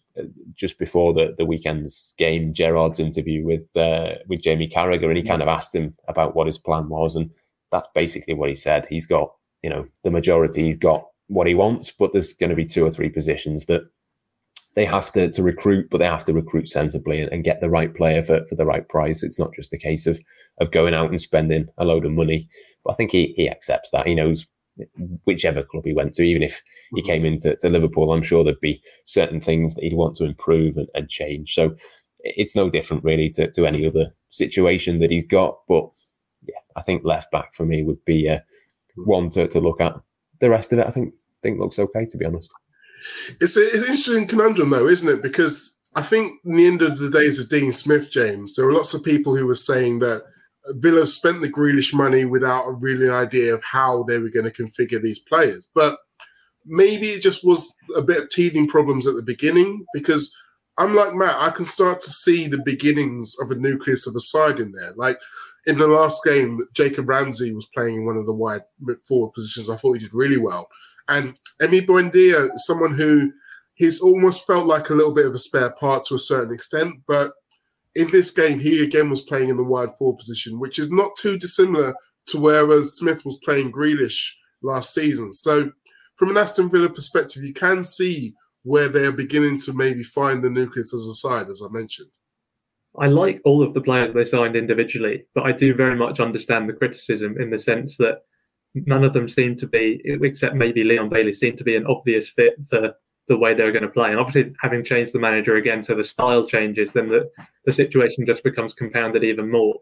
just 0.54 0.78
before 0.78 1.12
the, 1.12 1.34
the 1.38 1.44
weekend's 1.44 2.14
game 2.18 2.52
Gerrard's 2.52 2.98
interview 2.98 3.44
with 3.44 3.74
uh, 3.76 4.14
with 4.28 4.42
Jamie 4.42 4.68
Carragher, 4.68 5.08
and 5.08 5.16
he 5.16 5.22
kind 5.22 5.42
of 5.42 5.48
asked 5.48 5.74
him 5.74 5.92
about 6.08 6.34
what 6.34 6.46
his 6.46 6.58
plan 6.58 6.88
was, 6.88 7.14
and 7.14 7.30
that's 7.70 7.88
basically 7.94 8.34
what 8.34 8.48
he 8.48 8.56
said. 8.56 8.86
He's 8.86 9.06
got 9.06 9.32
you 9.62 9.70
know 9.70 9.86
the 10.02 10.10
majority, 10.10 10.64
he's 10.64 10.76
got 10.76 11.06
what 11.28 11.46
he 11.46 11.54
wants, 11.54 11.90
but 11.90 12.12
there's 12.12 12.32
going 12.32 12.50
to 12.50 12.56
be 12.56 12.66
two 12.66 12.84
or 12.84 12.90
three 12.90 13.08
positions 13.08 13.66
that 13.66 13.82
they 14.74 14.84
have 14.84 15.12
to, 15.12 15.30
to 15.30 15.42
recruit, 15.42 15.88
but 15.88 15.98
they 15.98 16.04
have 16.04 16.24
to 16.24 16.32
recruit 16.32 16.68
sensibly 16.68 17.20
and, 17.20 17.32
and, 17.32 17.44
get 17.44 17.60
the 17.60 17.70
right 17.70 17.94
player 17.94 18.22
for, 18.22 18.44
for 18.48 18.56
the 18.56 18.66
right 18.66 18.88
price. 18.88 19.22
It's 19.22 19.38
not 19.38 19.54
just 19.54 19.72
a 19.72 19.78
case 19.78 20.06
of 20.06 20.20
of 20.60 20.72
going 20.72 20.94
out 20.94 21.10
and 21.10 21.20
spending 21.20 21.68
a 21.78 21.84
load 21.84 22.04
of 22.04 22.12
money. 22.12 22.48
But 22.84 22.92
I 22.92 22.94
think 22.94 23.12
he, 23.12 23.34
he 23.36 23.48
accepts 23.48 23.90
that. 23.90 24.06
He 24.06 24.14
knows 24.14 24.46
whichever 25.24 25.62
club 25.62 25.84
he 25.84 25.92
went 25.92 26.12
to, 26.14 26.22
even 26.22 26.42
if 26.42 26.62
he 26.94 27.00
mm-hmm. 27.00 27.06
came 27.06 27.24
into 27.24 27.54
to 27.56 27.68
Liverpool, 27.68 28.12
I'm 28.12 28.22
sure 28.22 28.42
there'd 28.42 28.60
be 28.60 28.82
certain 29.04 29.40
things 29.40 29.74
that 29.74 29.84
he'd 29.84 29.94
want 29.94 30.16
to 30.16 30.24
improve 30.24 30.76
and, 30.76 30.88
and 30.94 31.08
change. 31.08 31.54
So 31.54 31.76
it's 32.20 32.56
no 32.56 32.70
different 32.70 33.04
really 33.04 33.30
to, 33.30 33.50
to 33.52 33.66
any 33.66 33.86
other 33.86 34.14
situation 34.30 34.98
that 35.00 35.10
he's 35.10 35.26
got. 35.26 35.58
But 35.68 35.84
yeah, 36.42 36.58
I 36.76 36.82
think 36.82 37.04
left 37.04 37.30
back 37.30 37.54
for 37.54 37.64
me 37.64 37.82
would 37.82 38.04
be 38.04 38.28
uh, 38.28 38.40
one 38.96 39.30
to, 39.30 39.46
to 39.48 39.60
look 39.60 39.80
at. 39.80 39.94
The 40.40 40.50
rest 40.50 40.72
of 40.72 40.78
it, 40.78 40.86
I 40.86 40.90
think, 40.90 41.14
think 41.42 41.60
looks 41.60 41.78
okay 41.78 42.06
to 42.06 42.16
be 42.16 42.24
honest. 42.24 42.52
It's, 43.40 43.56
a, 43.56 43.64
it's 43.66 43.74
an 43.74 43.82
interesting 43.82 44.26
conundrum 44.26 44.70
though, 44.70 44.88
isn't 44.88 45.08
it? 45.08 45.22
Because 45.22 45.76
I 45.94 46.02
think 46.02 46.40
in 46.44 46.56
the 46.56 46.66
end 46.66 46.82
of 46.82 46.98
the 46.98 47.10
days 47.10 47.38
of 47.38 47.48
Dean 47.48 47.72
Smith, 47.72 48.10
James, 48.10 48.56
there 48.56 48.66
were 48.66 48.72
lots 48.72 48.94
of 48.94 49.04
people 49.04 49.36
who 49.36 49.46
were 49.46 49.54
saying 49.54 50.00
that 50.00 50.24
Villa 50.68 51.06
spent 51.06 51.40
the 51.40 51.48
Grealish 51.48 51.92
money 51.92 52.24
without 52.24 52.66
a 52.66 52.72
really 52.72 53.10
idea 53.10 53.54
of 53.54 53.62
how 53.62 54.02
they 54.04 54.18
were 54.18 54.30
going 54.30 54.50
to 54.50 54.62
configure 54.62 55.00
these 55.00 55.18
players. 55.18 55.68
But 55.74 55.98
maybe 56.66 57.10
it 57.10 57.22
just 57.22 57.44
was 57.44 57.74
a 57.96 58.02
bit 58.02 58.22
of 58.22 58.28
teething 58.30 58.66
problems 58.66 59.06
at 59.06 59.14
the 59.14 59.22
beginning 59.22 59.84
because 59.92 60.34
I'm 60.78 60.94
like 60.94 61.14
Matt, 61.14 61.36
I 61.38 61.50
can 61.50 61.64
start 61.64 62.00
to 62.00 62.10
see 62.10 62.48
the 62.48 62.62
beginnings 62.64 63.36
of 63.40 63.50
a 63.50 63.54
nucleus 63.54 64.06
of 64.06 64.16
a 64.16 64.20
side 64.20 64.58
in 64.58 64.72
there. 64.72 64.92
Like 64.96 65.18
in 65.66 65.78
the 65.78 65.86
last 65.86 66.24
game, 66.24 66.66
Jacob 66.72 67.08
Ramsey 67.08 67.52
was 67.52 67.68
playing 67.74 67.96
in 67.96 68.06
one 68.06 68.16
of 68.16 68.26
the 68.26 68.34
wide 68.34 68.62
forward 69.06 69.32
positions. 69.32 69.70
I 69.70 69.76
thought 69.76 69.94
he 69.94 70.00
did 70.00 70.14
really 70.14 70.38
well. 70.38 70.68
And 71.08 71.36
Emi 71.60 71.86
Buendia, 71.86 72.50
someone 72.56 72.94
who 72.94 73.32
he's 73.74 74.00
almost 74.00 74.46
felt 74.46 74.66
like 74.66 74.90
a 74.90 74.94
little 74.94 75.12
bit 75.12 75.26
of 75.26 75.34
a 75.34 75.38
spare 75.38 75.72
part 75.78 76.04
to 76.06 76.14
a 76.14 76.18
certain 76.18 76.54
extent, 76.54 76.94
but 77.06 77.32
in 77.94 78.10
this 78.10 78.30
game, 78.30 78.58
he 78.58 78.82
again 78.82 79.10
was 79.10 79.22
playing 79.22 79.48
in 79.48 79.56
the 79.56 79.64
wide 79.64 79.96
forward 79.96 80.18
position, 80.18 80.58
which 80.58 80.78
is 80.78 80.90
not 80.90 81.16
too 81.16 81.38
dissimilar 81.38 81.94
to 82.26 82.40
where 82.40 82.70
uh, 82.70 82.82
Smith 82.82 83.24
was 83.24 83.38
playing 83.44 83.72
Grealish 83.72 84.32
last 84.62 84.94
season. 84.94 85.32
So, 85.32 85.70
from 86.16 86.30
an 86.30 86.36
Aston 86.36 86.70
Villa 86.70 86.88
perspective, 86.88 87.42
you 87.42 87.52
can 87.52 87.84
see 87.84 88.34
where 88.62 88.88
they're 88.88 89.12
beginning 89.12 89.58
to 89.60 89.72
maybe 89.72 90.02
find 90.02 90.42
the 90.42 90.50
nucleus 90.50 90.94
as 90.94 91.06
a 91.06 91.14
side, 91.14 91.48
as 91.48 91.62
I 91.62 91.70
mentioned. 91.70 92.10
I 92.98 93.06
like 93.06 93.40
all 93.44 93.62
of 93.62 93.74
the 93.74 93.80
players 93.80 94.14
they 94.14 94.24
signed 94.24 94.56
individually, 94.56 95.26
but 95.34 95.44
I 95.44 95.52
do 95.52 95.74
very 95.74 95.96
much 95.96 96.20
understand 96.20 96.68
the 96.68 96.74
criticism 96.74 97.40
in 97.40 97.50
the 97.50 97.58
sense 97.58 97.96
that 97.98 98.22
none 98.74 99.04
of 99.04 99.12
them 99.12 99.28
seem 99.28 99.56
to 99.56 99.66
be, 99.66 100.00
except 100.04 100.54
maybe 100.54 100.84
Leon 100.84 101.08
Bailey, 101.08 101.32
seem 101.32 101.56
to 101.56 101.64
be 101.64 101.76
an 101.76 101.86
obvious 101.86 102.28
fit 102.28 102.54
for 102.68 102.94
the 103.28 103.36
way 103.36 103.54
they're 103.54 103.72
going 103.72 103.84
to 103.84 103.88
play. 103.88 104.10
And 104.10 104.20
obviously, 104.20 104.54
having 104.60 104.84
changed 104.84 105.14
the 105.14 105.18
manager 105.18 105.56
again, 105.56 105.82
so 105.82 105.94
the 105.94 106.04
style 106.04 106.44
changes, 106.44 106.92
then 106.92 107.08
the, 107.08 107.30
the 107.64 107.72
situation 107.72 108.26
just 108.26 108.44
becomes 108.44 108.74
compounded 108.74 109.24
even 109.24 109.50
more. 109.50 109.74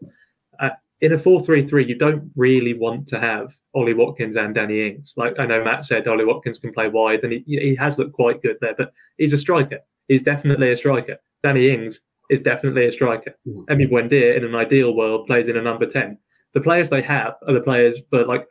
Uh, 0.59 0.69
in 1.01 1.11
a 1.11 1.17
4-3-3, 1.17 1.87
you 1.87 1.95
don't 1.95 2.31
really 2.35 2.73
want 2.73 3.07
to 3.09 3.19
have 3.19 3.57
Ollie 3.75 3.93
Watkins 3.93 4.37
and 4.37 4.55
Danny 4.55 4.87
Ings. 4.87 5.13
Like 5.17 5.37
I 5.39 5.45
know 5.45 5.63
Matt 5.63 5.85
said, 5.85 6.07
Ollie 6.07 6.25
Watkins 6.25 6.59
can 6.59 6.71
play 6.71 6.87
wide, 6.87 7.23
and 7.23 7.33
he, 7.33 7.43
he 7.45 7.75
has 7.75 7.97
looked 7.97 8.13
quite 8.13 8.41
good 8.41 8.57
there. 8.61 8.75
But 8.77 8.93
he's 9.17 9.33
a 9.33 9.37
striker. 9.37 9.79
He's 10.07 10.23
definitely 10.23 10.71
a 10.71 10.77
striker. 10.77 11.17
Danny 11.43 11.69
Ings 11.69 11.99
is 12.29 12.39
definitely 12.39 12.85
a 12.85 12.91
striker. 12.91 13.35
Mm. 13.47 13.65
Emi 13.65 13.91
Buendia, 13.91 14.37
in 14.37 14.45
an 14.45 14.55
ideal 14.55 14.95
world, 14.95 15.27
plays 15.27 15.49
in 15.49 15.57
a 15.57 15.61
number 15.61 15.85
10. 15.85 16.17
The 16.53 16.61
players 16.61 16.89
they 16.89 17.01
have 17.01 17.35
are 17.47 17.53
the 17.53 17.61
players 17.61 17.99
for 18.09 18.25
like 18.25 18.45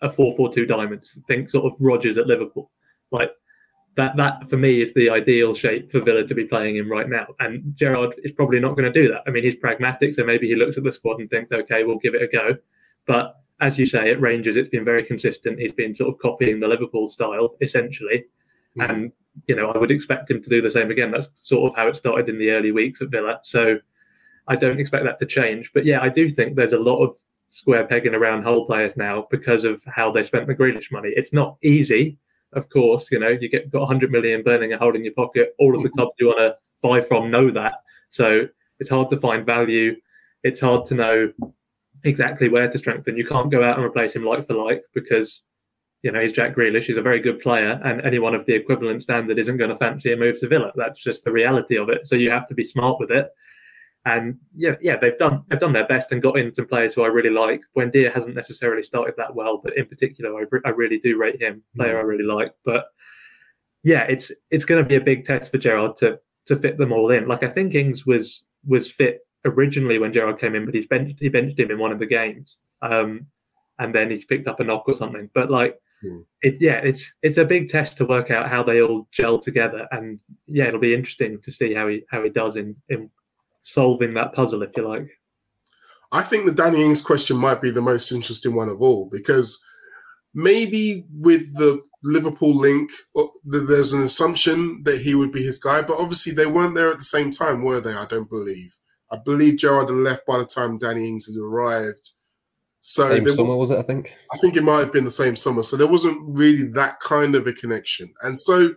a 0.00 0.08
4-4-2 0.08 0.66
diamonds. 0.66 1.18
Think 1.26 1.50
sort 1.50 1.66
of 1.66 1.72
Rodgers 1.78 2.16
at 2.16 2.26
Liverpool. 2.26 2.70
Like 3.10 3.30
that 3.98 4.16
that 4.16 4.48
for 4.48 4.56
me 4.56 4.80
is 4.80 4.94
the 4.94 5.10
ideal 5.10 5.52
shape 5.52 5.90
for 5.90 6.00
Villa 6.00 6.24
to 6.24 6.34
be 6.34 6.44
playing 6.44 6.76
in 6.76 6.88
right 6.88 7.08
now. 7.08 7.26
And 7.40 7.74
Gerrard 7.74 8.14
is 8.18 8.30
probably 8.30 8.60
not 8.60 8.76
going 8.76 8.90
to 8.90 9.02
do 9.02 9.08
that. 9.08 9.22
I 9.26 9.30
mean, 9.30 9.42
he's 9.42 9.56
pragmatic, 9.56 10.14
so 10.14 10.24
maybe 10.24 10.46
he 10.46 10.54
looks 10.54 10.76
at 10.76 10.84
the 10.84 10.92
squad 10.92 11.18
and 11.18 11.28
thinks, 11.28 11.50
okay, 11.50 11.82
we'll 11.82 11.98
give 11.98 12.14
it 12.14 12.22
a 12.22 12.28
go. 12.28 12.56
But 13.06 13.34
as 13.60 13.76
you 13.76 13.86
say, 13.86 14.12
at 14.12 14.20
Rangers, 14.20 14.54
it's 14.54 14.68
been 14.68 14.84
very 14.84 15.04
consistent. 15.04 15.58
He's 15.58 15.72
been 15.72 15.96
sort 15.96 16.14
of 16.14 16.20
copying 16.20 16.60
the 16.60 16.68
Liverpool 16.68 17.08
style 17.08 17.56
essentially, 17.60 18.26
mm-hmm. 18.78 18.90
and 18.90 19.12
you 19.48 19.56
know 19.56 19.72
I 19.72 19.78
would 19.78 19.90
expect 19.90 20.30
him 20.30 20.40
to 20.44 20.48
do 20.48 20.62
the 20.62 20.70
same 20.70 20.92
again. 20.92 21.10
That's 21.10 21.28
sort 21.34 21.72
of 21.72 21.76
how 21.76 21.88
it 21.88 21.96
started 21.96 22.28
in 22.28 22.38
the 22.38 22.50
early 22.50 22.70
weeks 22.70 23.02
at 23.02 23.08
Villa. 23.08 23.40
So 23.42 23.78
I 24.46 24.54
don't 24.54 24.78
expect 24.78 25.06
that 25.06 25.18
to 25.18 25.26
change. 25.26 25.72
But 25.74 25.84
yeah, 25.84 26.00
I 26.00 26.08
do 26.08 26.28
think 26.28 26.54
there's 26.54 26.72
a 26.72 26.78
lot 26.78 27.04
of 27.04 27.16
square 27.48 27.84
pegging 27.84 28.14
around 28.14 28.44
whole 28.44 28.64
players 28.64 28.92
now 28.96 29.26
because 29.28 29.64
of 29.64 29.82
how 29.86 30.12
they 30.12 30.22
spent 30.22 30.46
the 30.46 30.54
Grealish 30.54 30.92
money. 30.92 31.10
It's 31.16 31.32
not 31.32 31.56
easy 31.64 32.16
of 32.52 32.68
course, 32.68 33.10
you 33.10 33.18
know, 33.18 33.28
you 33.28 33.48
get 33.48 33.70
got 33.70 33.80
100 33.80 34.10
million 34.10 34.42
burning 34.42 34.72
a 34.72 34.78
hole 34.78 34.94
in 34.94 35.04
your 35.04 35.14
pocket. 35.14 35.54
All 35.58 35.76
of 35.76 35.82
the 35.82 35.90
clubs 35.96 36.12
you 36.18 36.26
want 36.26 36.38
to 36.38 36.54
buy 36.82 37.00
from 37.00 37.30
know 37.30 37.50
that. 37.50 37.74
So 38.08 38.46
it's 38.80 38.90
hard 38.90 39.10
to 39.10 39.16
find 39.16 39.44
value. 39.44 39.96
It's 40.44 40.60
hard 40.60 40.86
to 40.86 40.94
know 40.94 41.32
exactly 42.04 42.48
where 42.48 42.70
to 42.70 42.78
strengthen. 42.78 43.16
You 43.16 43.26
can't 43.26 43.50
go 43.50 43.62
out 43.62 43.76
and 43.76 43.84
replace 43.84 44.14
him 44.14 44.24
like 44.24 44.46
for 44.46 44.54
like 44.54 44.82
because, 44.94 45.42
you 46.02 46.12
know, 46.12 46.20
he's 46.20 46.32
Jack 46.32 46.54
Grealish. 46.54 46.84
He's 46.84 46.96
a 46.96 47.02
very 47.02 47.20
good 47.20 47.40
player, 47.40 47.80
and 47.84 48.00
anyone 48.02 48.34
of 48.34 48.46
the 48.46 48.54
equivalent 48.54 49.02
standard 49.02 49.38
isn't 49.38 49.56
going 49.56 49.70
to 49.70 49.76
fancy 49.76 50.12
a 50.12 50.16
move 50.16 50.38
to 50.40 50.48
Villa. 50.48 50.72
That's 50.76 51.00
just 51.00 51.24
the 51.24 51.32
reality 51.32 51.76
of 51.76 51.88
it. 51.88 52.06
So 52.06 52.14
you 52.14 52.30
have 52.30 52.46
to 52.48 52.54
be 52.54 52.64
smart 52.64 52.98
with 53.00 53.10
it. 53.10 53.28
And 54.08 54.38
yeah, 54.56 54.74
yeah, 54.80 54.96
they've 54.96 55.18
done 55.18 55.44
they've 55.48 55.60
done 55.60 55.74
their 55.74 55.86
best 55.86 56.12
and 56.12 56.22
got 56.22 56.38
in 56.38 56.54
some 56.54 56.66
players 56.66 56.94
who 56.94 57.02
I 57.02 57.08
really 57.08 57.30
like. 57.30 57.60
Buendia 57.76 58.12
hasn't 58.12 58.34
necessarily 58.34 58.82
started 58.82 59.14
that 59.18 59.34
well, 59.34 59.60
but 59.62 59.76
in 59.76 59.84
particular, 59.84 60.34
I, 60.40 60.44
I 60.64 60.70
really 60.70 60.98
do 60.98 61.18
rate 61.18 61.42
him. 61.42 61.62
Player 61.76 61.96
mm. 61.96 61.98
I 61.98 62.02
really 62.02 62.24
like. 62.24 62.54
But 62.64 62.86
yeah, 63.84 64.04
it's 64.04 64.32
it's 64.50 64.64
going 64.64 64.82
to 64.82 64.88
be 64.88 64.94
a 64.94 65.00
big 65.00 65.24
test 65.24 65.50
for 65.50 65.58
Gerrard 65.58 65.96
to 65.96 66.18
to 66.46 66.56
fit 66.56 66.78
them 66.78 66.90
all 66.90 67.10
in. 67.10 67.28
Like 67.28 67.42
I 67.42 67.50
think 67.50 67.74
Ings 67.74 68.06
was 68.06 68.44
was 68.66 68.90
fit 68.90 69.20
originally 69.44 69.98
when 69.98 70.14
Gerrard 70.14 70.40
came 70.40 70.54
in, 70.54 70.64
but 70.64 70.74
he's 70.74 70.86
benched 70.86 71.20
he 71.20 71.28
benched 71.28 71.60
him 71.60 71.70
in 71.70 71.78
one 71.78 71.92
of 71.92 71.98
the 71.98 72.06
games, 72.06 72.56
um, 72.80 73.26
and 73.78 73.94
then 73.94 74.10
he's 74.10 74.24
picked 74.24 74.48
up 74.48 74.60
a 74.60 74.64
knock 74.64 74.84
or 74.88 74.94
something. 74.94 75.28
But 75.34 75.50
like. 75.50 75.78
Mm. 76.04 76.24
It's 76.42 76.62
yeah, 76.62 76.80
it's 76.84 77.12
it's 77.24 77.38
a 77.38 77.44
big 77.44 77.68
test 77.68 77.96
to 77.96 78.04
work 78.04 78.30
out 78.30 78.48
how 78.48 78.62
they 78.62 78.80
all 78.80 79.08
gel 79.10 79.36
together, 79.36 79.88
and 79.90 80.20
yeah, 80.46 80.68
it'll 80.68 80.78
be 80.78 80.94
interesting 80.94 81.40
to 81.40 81.50
see 81.50 81.74
how 81.74 81.88
he 81.88 82.04
how 82.08 82.22
he 82.22 82.30
does 82.30 82.54
in 82.54 82.76
in 82.88 83.10
solving 83.68 84.14
that 84.14 84.32
puzzle, 84.32 84.62
if 84.62 84.70
you 84.76 84.88
like. 84.88 85.08
I 86.10 86.22
think 86.22 86.46
the 86.46 86.52
Danny 86.52 86.82
Ings 86.82 87.02
question 87.02 87.36
might 87.36 87.60
be 87.60 87.70
the 87.70 87.82
most 87.82 88.10
interesting 88.12 88.54
one 88.54 88.70
of 88.70 88.80
all 88.80 89.10
because 89.12 89.62
maybe 90.34 91.04
with 91.12 91.54
the 91.54 91.82
Liverpool 92.02 92.56
link, 92.56 92.90
uh, 93.14 93.24
there's 93.44 93.92
an 93.92 94.02
assumption 94.02 94.82
that 94.84 95.02
he 95.02 95.14
would 95.14 95.32
be 95.32 95.42
his 95.42 95.58
guy, 95.58 95.82
but 95.82 95.98
obviously 95.98 96.32
they 96.32 96.46
weren't 96.46 96.74
there 96.74 96.90
at 96.90 96.98
the 96.98 97.04
same 97.04 97.30
time, 97.30 97.62
were 97.62 97.80
they? 97.80 97.92
I 97.92 98.06
don't 98.06 98.30
believe. 98.30 98.74
I 99.10 99.18
believe 99.18 99.58
Gerrard 99.58 99.90
had 99.90 99.98
left 99.98 100.26
by 100.26 100.38
the 100.38 100.46
time 100.46 100.78
Danny 100.78 101.06
Ings 101.06 101.26
had 101.26 101.36
arrived. 101.36 102.12
So 102.80 103.08
same 103.08 103.28
summer 103.28 103.56
was, 103.56 103.70
was 103.70 103.70
it? 103.72 103.80
I 103.80 103.82
think. 103.82 104.14
I 104.32 104.38
think 104.38 104.56
it 104.56 104.62
might 104.62 104.78
have 104.78 104.92
been 104.92 105.04
the 105.04 105.10
same 105.10 105.36
summer. 105.36 105.62
So 105.62 105.76
there 105.76 105.86
wasn't 105.86 106.18
really 106.22 106.68
that 106.68 107.00
kind 107.00 107.34
of 107.34 107.46
a 107.46 107.52
connection, 107.52 108.14
and 108.22 108.38
so 108.38 108.72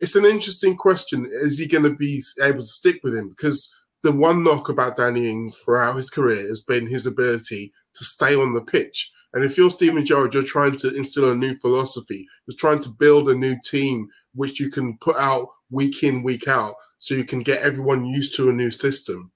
it's 0.00 0.14
an 0.14 0.24
interesting 0.24 0.76
question: 0.76 1.28
Is 1.30 1.58
he 1.58 1.66
going 1.66 1.84
to 1.84 1.94
be 1.94 2.22
able 2.40 2.60
to 2.60 2.64
stick 2.64 3.00
with 3.02 3.14
him? 3.14 3.30
Because 3.30 3.74
the 4.02 4.12
one 4.12 4.42
knock 4.42 4.68
about 4.68 4.96
Danny 4.96 5.30
Ings 5.30 5.56
throughout 5.56 5.96
his 5.96 6.10
career 6.10 6.46
has 6.48 6.60
been 6.60 6.86
his 6.86 7.06
ability 7.06 7.72
to 7.94 8.04
stay 8.04 8.34
on 8.34 8.54
the 8.54 8.62
pitch. 8.62 9.12
And 9.32 9.44
if 9.44 9.56
you're 9.56 9.70
Steven 9.70 10.04
Gerrard, 10.04 10.34
you're 10.34 10.42
trying 10.42 10.76
to 10.76 10.94
instill 10.94 11.30
a 11.30 11.34
new 11.34 11.54
philosophy. 11.54 12.26
You're 12.46 12.56
trying 12.58 12.80
to 12.80 12.90
build 12.90 13.30
a 13.30 13.34
new 13.34 13.56
team 13.64 14.08
which 14.34 14.60
you 14.60 14.70
can 14.70 14.98
put 14.98 15.16
out 15.16 15.48
week 15.70 16.02
in, 16.02 16.22
week 16.22 16.48
out, 16.48 16.74
so 16.98 17.14
you 17.14 17.24
can 17.24 17.40
get 17.40 17.62
everyone 17.62 18.04
used 18.04 18.36
to 18.36 18.50
a 18.50 18.52
new 18.52 18.70
system. 18.70 19.30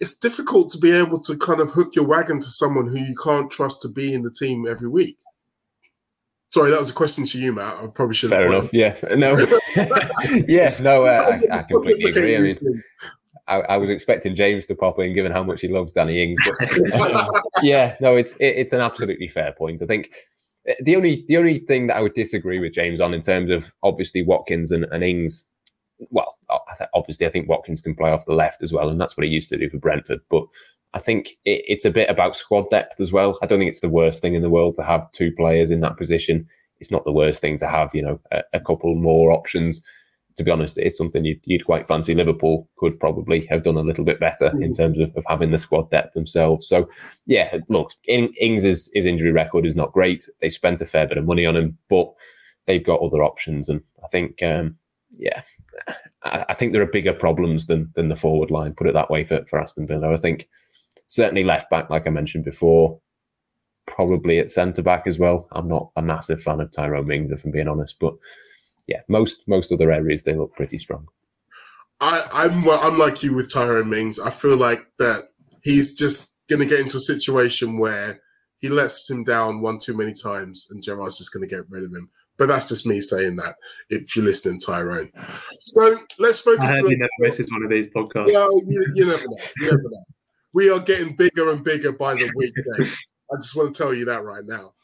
It's 0.00 0.18
difficult 0.18 0.70
to 0.70 0.78
be 0.78 0.90
able 0.90 1.20
to 1.20 1.38
kind 1.38 1.60
of 1.60 1.70
hook 1.70 1.94
your 1.94 2.06
wagon 2.06 2.40
to 2.40 2.48
someone 2.48 2.88
who 2.88 2.98
you 2.98 3.14
can't 3.22 3.50
trust 3.50 3.80
to 3.82 3.88
be 3.88 4.12
in 4.12 4.22
the 4.22 4.30
team 4.30 4.66
every 4.68 4.88
week. 4.88 5.18
Sorry, 6.48 6.70
that 6.70 6.78
was 6.78 6.90
a 6.90 6.94
question 6.94 7.24
to 7.26 7.38
you, 7.38 7.52
Matt. 7.52 7.76
I 7.76 7.86
probably 7.88 8.14
should. 8.14 8.30
Fair 8.30 8.46
enough. 8.46 8.70
Yeah. 8.72 8.96
No. 9.16 9.36
yeah. 10.48 10.76
No. 10.80 11.04
Uh, 11.04 11.38
I, 11.50 11.58
I 11.58 11.62
completely 11.62 12.10
agree. 12.10 12.36
I 12.36 12.40
mean, 12.40 12.82
I, 13.48 13.60
I, 13.60 13.76
was 13.76 13.90
expecting 13.90 14.34
James 14.34 14.66
to 14.66 14.74
pop 14.74 14.98
in, 14.98 15.14
given 15.14 15.32
how 15.32 15.42
much 15.42 15.60
he 15.60 15.68
loves 15.68 15.92
Danny 15.92 16.22
Ings. 16.22 16.38
But 16.44 17.00
um, 17.00 17.30
yeah, 17.62 17.96
no, 18.00 18.16
it's 18.16 18.34
it, 18.36 18.56
it's 18.56 18.72
an 18.72 18.80
absolutely 18.80 19.28
fair 19.28 19.52
point. 19.52 19.82
I 19.82 19.86
think 19.86 20.10
eh, 20.66 20.74
the 20.82 20.96
only 20.96 21.24
the 21.28 21.36
only 21.36 21.58
thing 21.58 21.86
that 21.86 21.96
I 21.96 22.02
would 22.02 22.14
disagree 22.14 22.58
with 22.58 22.72
James 22.72 23.00
on 23.00 23.14
in 23.14 23.20
terms 23.20 23.50
of 23.50 23.72
obviously 23.82 24.22
Watkins 24.22 24.72
and, 24.72 24.84
and 24.90 25.04
Ings. 25.04 25.48
Well, 26.10 26.36
obviously, 26.92 27.26
I 27.26 27.30
think 27.30 27.48
Watkins 27.48 27.80
can 27.80 27.94
play 27.94 28.10
off 28.10 28.26
the 28.26 28.34
left 28.34 28.62
as 28.62 28.72
well, 28.72 28.88
and 28.88 29.00
that's 29.00 29.16
what 29.16 29.26
he 29.26 29.32
used 29.32 29.48
to 29.50 29.56
do 29.56 29.70
for 29.70 29.78
Brentford. 29.78 30.20
But 30.28 30.44
I 30.92 30.98
think 30.98 31.28
it, 31.44 31.62
it's 31.66 31.84
a 31.84 31.90
bit 31.90 32.10
about 32.10 32.36
squad 32.36 32.68
depth 32.70 33.00
as 33.00 33.12
well. 33.12 33.38
I 33.42 33.46
don't 33.46 33.58
think 33.58 33.70
it's 33.70 33.80
the 33.80 33.88
worst 33.88 34.20
thing 34.20 34.34
in 34.34 34.42
the 34.42 34.50
world 34.50 34.74
to 34.76 34.82
have 34.82 35.10
two 35.12 35.32
players 35.32 35.70
in 35.70 35.80
that 35.80 35.96
position. 35.96 36.46
It's 36.80 36.90
not 36.90 37.04
the 37.04 37.12
worst 37.12 37.40
thing 37.40 37.56
to 37.58 37.66
have, 37.66 37.94
you 37.94 38.02
know, 38.02 38.20
a, 38.32 38.42
a 38.54 38.60
couple 38.60 38.94
more 38.94 39.30
options 39.30 39.82
to 40.36 40.44
be 40.44 40.50
honest, 40.50 40.78
it's 40.78 40.98
something 40.98 41.24
you'd, 41.24 41.40
you'd, 41.46 41.64
quite 41.64 41.86
fancy. 41.86 42.14
Liverpool 42.14 42.68
could 42.76 43.00
probably 43.00 43.46
have 43.46 43.62
done 43.62 43.76
a 43.76 43.82
little 43.82 44.04
bit 44.04 44.20
better 44.20 44.50
mm-hmm. 44.50 44.62
in 44.62 44.72
terms 44.72 45.00
of, 45.00 45.10
of, 45.16 45.24
having 45.26 45.50
the 45.50 45.58
squad 45.58 45.90
depth 45.90 46.12
themselves. 46.12 46.68
So, 46.68 46.88
yeah, 47.26 47.58
look, 47.68 47.92
Ings' 48.06 48.90
his 48.92 49.06
injury 49.06 49.32
record 49.32 49.64
is 49.64 49.76
not 49.76 49.92
great. 49.92 50.28
They 50.40 50.50
spent 50.50 50.82
a 50.82 50.86
fair 50.86 51.06
bit 51.06 51.18
of 51.18 51.24
money 51.24 51.46
on 51.46 51.56
him, 51.56 51.78
but 51.88 52.12
they've 52.66 52.84
got 52.84 53.00
other 53.00 53.22
options. 53.22 53.68
And 53.68 53.82
I 54.04 54.08
think, 54.08 54.42
um, 54.42 54.76
yeah, 55.10 55.42
I, 56.22 56.44
I, 56.50 56.54
think 56.54 56.72
there 56.72 56.82
are 56.82 56.86
bigger 56.86 57.14
problems 57.14 57.66
than 57.66 57.90
than 57.94 58.08
the 58.08 58.16
forward 58.16 58.50
line, 58.50 58.74
put 58.74 58.88
it 58.88 58.94
that 58.94 59.10
way, 59.10 59.24
for, 59.24 59.44
for 59.46 59.58
Aston 59.58 59.86
Villa. 59.86 60.12
I 60.12 60.16
think 60.16 60.48
certainly 61.08 61.44
left 61.44 61.70
back, 61.70 61.88
like 61.88 62.06
I 62.06 62.10
mentioned 62.10 62.44
before, 62.44 63.00
probably 63.86 64.38
at 64.38 64.50
centre 64.50 64.82
back 64.82 65.06
as 65.06 65.18
well. 65.18 65.48
I'm 65.52 65.68
not 65.68 65.90
a 65.96 66.02
massive 66.02 66.42
fan 66.42 66.60
of 66.60 66.70
Tyrone 66.70 67.06
Mings, 67.06 67.30
if 67.30 67.44
I'm 67.44 67.52
being 67.52 67.68
honest, 67.68 67.96
but 67.98 68.14
yeah, 68.86 69.00
most 69.08 69.46
most 69.46 69.72
other 69.72 69.92
areas 69.92 70.22
they 70.22 70.34
look 70.34 70.54
pretty 70.54 70.78
strong. 70.78 71.06
I, 72.00 72.26
I'm 72.32 72.62
well, 72.62 72.80
I'm 72.82 72.98
like 72.98 73.22
you 73.22 73.34
with 73.34 73.52
Tyrone 73.52 73.88
Mings. 73.88 74.18
I 74.18 74.30
feel 74.30 74.56
like 74.56 74.86
that 74.98 75.28
he's 75.62 75.94
just 75.94 76.36
going 76.48 76.60
to 76.60 76.66
get 76.66 76.80
into 76.80 76.98
a 76.98 77.00
situation 77.00 77.78
where 77.78 78.20
he 78.58 78.68
lets 78.68 79.08
him 79.08 79.24
down 79.24 79.60
one 79.60 79.78
too 79.78 79.96
many 79.96 80.12
times, 80.12 80.68
and 80.70 80.82
Gerrard's 80.82 81.18
just 81.18 81.32
going 81.32 81.46
to 81.46 81.54
get 81.54 81.68
rid 81.68 81.84
of 81.84 81.92
him. 81.92 82.10
But 82.38 82.48
that's 82.48 82.68
just 82.68 82.86
me 82.86 83.00
saying 83.00 83.36
that. 83.36 83.56
If 83.88 84.14
you're 84.14 84.24
listening, 84.24 84.60
Tyrone. 84.60 85.10
So 85.64 85.98
let's 86.18 86.38
focus. 86.38 86.66
I 86.66 86.72
heard 86.76 86.90
you 86.90 86.98
never 86.98 87.10
missed 87.20 87.50
one 87.50 87.64
of 87.64 87.70
these 87.70 87.88
podcasts. 87.88 88.28
Yeah, 88.28 88.46
you, 88.66 88.92
you 88.94 89.06
never 89.06 89.22
know. 89.22 89.36
You 89.60 89.70
never 89.70 89.82
know. 89.82 90.04
We 90.52 90.70
are 90.70 90.80
getting 90.80 91.16
bigger 91.16 91.50
and 91.50 91.64
bigger 91.64 91.92
by 91.92 92.14
the 92.14 92.30
week. 92.36 92.52
I 92.78 93.36
just 93.40 93.56
want 93.56 93.74
to 93.74 93.82
tell 93.82 93.94
you 93.94 94.04
that 94.06 94.22
right 94.22 94.44
now. 94.44 94.74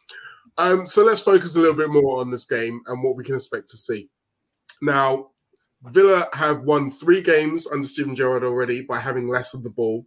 Um, 0.59 0.87
so 0.87 1.05
let's 1.05 1.23
focus 1.23 1.57
a 1.57 1.61
little 1.61 1.77
bit 1.77 1.91
more 1.91 2.21
on 2.21 2.31
this 2.31 2.45
game 2.45 2.81
and 2.87 3.03
what 3.03 3.17
we 3.17 3.25
can 3.25 3.35
expect 3.35 3.69
to 3.71 3.77
see. 3.77 4.11
Now, 4.83 5.31
Villa 5.85 6.29
have 6.35 6.63
won 6.63 6.91
three 6.91 7.23
games 7.23 7.67
under 7.73 7.87
Steven 7.87 8.15
Gerrard 8.15 8.45
already 8.45 8.85
by 8.85 8.99
having 8.99 9.29
less 9.29 9.55
of 9.55 9.63
the 9.63 9.71
ball. 9.71 10.07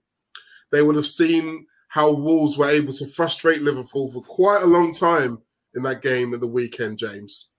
They 0.72 0.82
would 0.82 0.96
have 0.96 1.06
seen 1.06 1.66
how 1.90 2.12
Wolves 2.12 2.58
were 2.58 2.70
able 2.70 2.94
to 2.94 3.08
frustrate 3.08 3.62
Liverpool 3.62 4.12
for 4.12 4.22
quite 4.22 4.64
a 4.64 4.68
long 4.68 4.92
time 4.92 5.40
in 5.76 5.84
that 5.84 6.02
game 6.02 6.34
at 6.34 6.40
the 6.40 6.48
weekend, 6.48 6.98
James. 6.98 7.50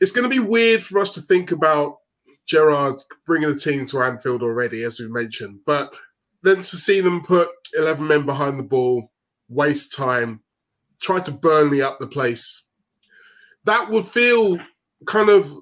It's 0.00 0.10
going 0.10 0.28
to 0.28 0.34
be 0.34 0.40
weird 0.40 0.82
for 0.82 0.98
us 0.98 1.14
to 1.14 1.20
think 1.20 1.52
about 1.52 1.98
Gerrard 2.46 3.00
bringing 3.24 3.48
the 3.48 3.58
team 3.58 3.86
to 3.86 4.00
Anfield 4.00 4.42
already, 4.42 4.82
as 4.82 5.00
we 5.00 5.08
mentioned, 5.08 5.60
but 5.66 5.92
then 6.42 6.56
to 6.56 6.76
see 6.76 7.00
them 7.00 7.24
put 7.24 7.48
11 7.76 8.06
men 8.06 8.24
behind 8.24 8.58
the 8.58 8.64
ball, 8.64 9.10
waste 9.48 9.94
time, 9.96 10.40
try 11.06 11.20
to 11.20 11.30
burn 11.30 11.70
me 11.70 11.80
up 11.80 11.98
the 11.98 12.06
place. 12.06 12.64
That 13.64 13.88
would 13.90 14.08
feel 14.08 14.58
kind 15.06 15.28
of 15.28 15.52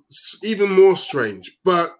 even 0.42 0.70
more 0.70 0.96
strange. 0.96 1.56
But 1.64 1.94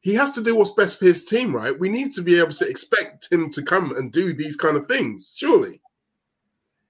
he 0.00 0.14
has 0.14 0.32
to 0.32 0.42
do 0.42 0.56
what's 0.56 0.72
best 0.72 0.98
for 0.98 1.06
his 1.06 1.24
team, 1.24 1.54
right? 1.54 1.78
We 1.78 1.88
need 1.88 2.12
to 2.14 2.22
be 2.22 2.38
able 2.38 2.52
to 2.52 2.68
expect 2.68 3.32
him 3.32 3.48
to 3.50 3.62
come 3.62 3.96
and 3.96 4.12
do 4.12 4.32
these 4.32 4.56
kind 4.56 4.76
of 4.76 4.86
things, 4.86 5.34
surely. 5.36 5.80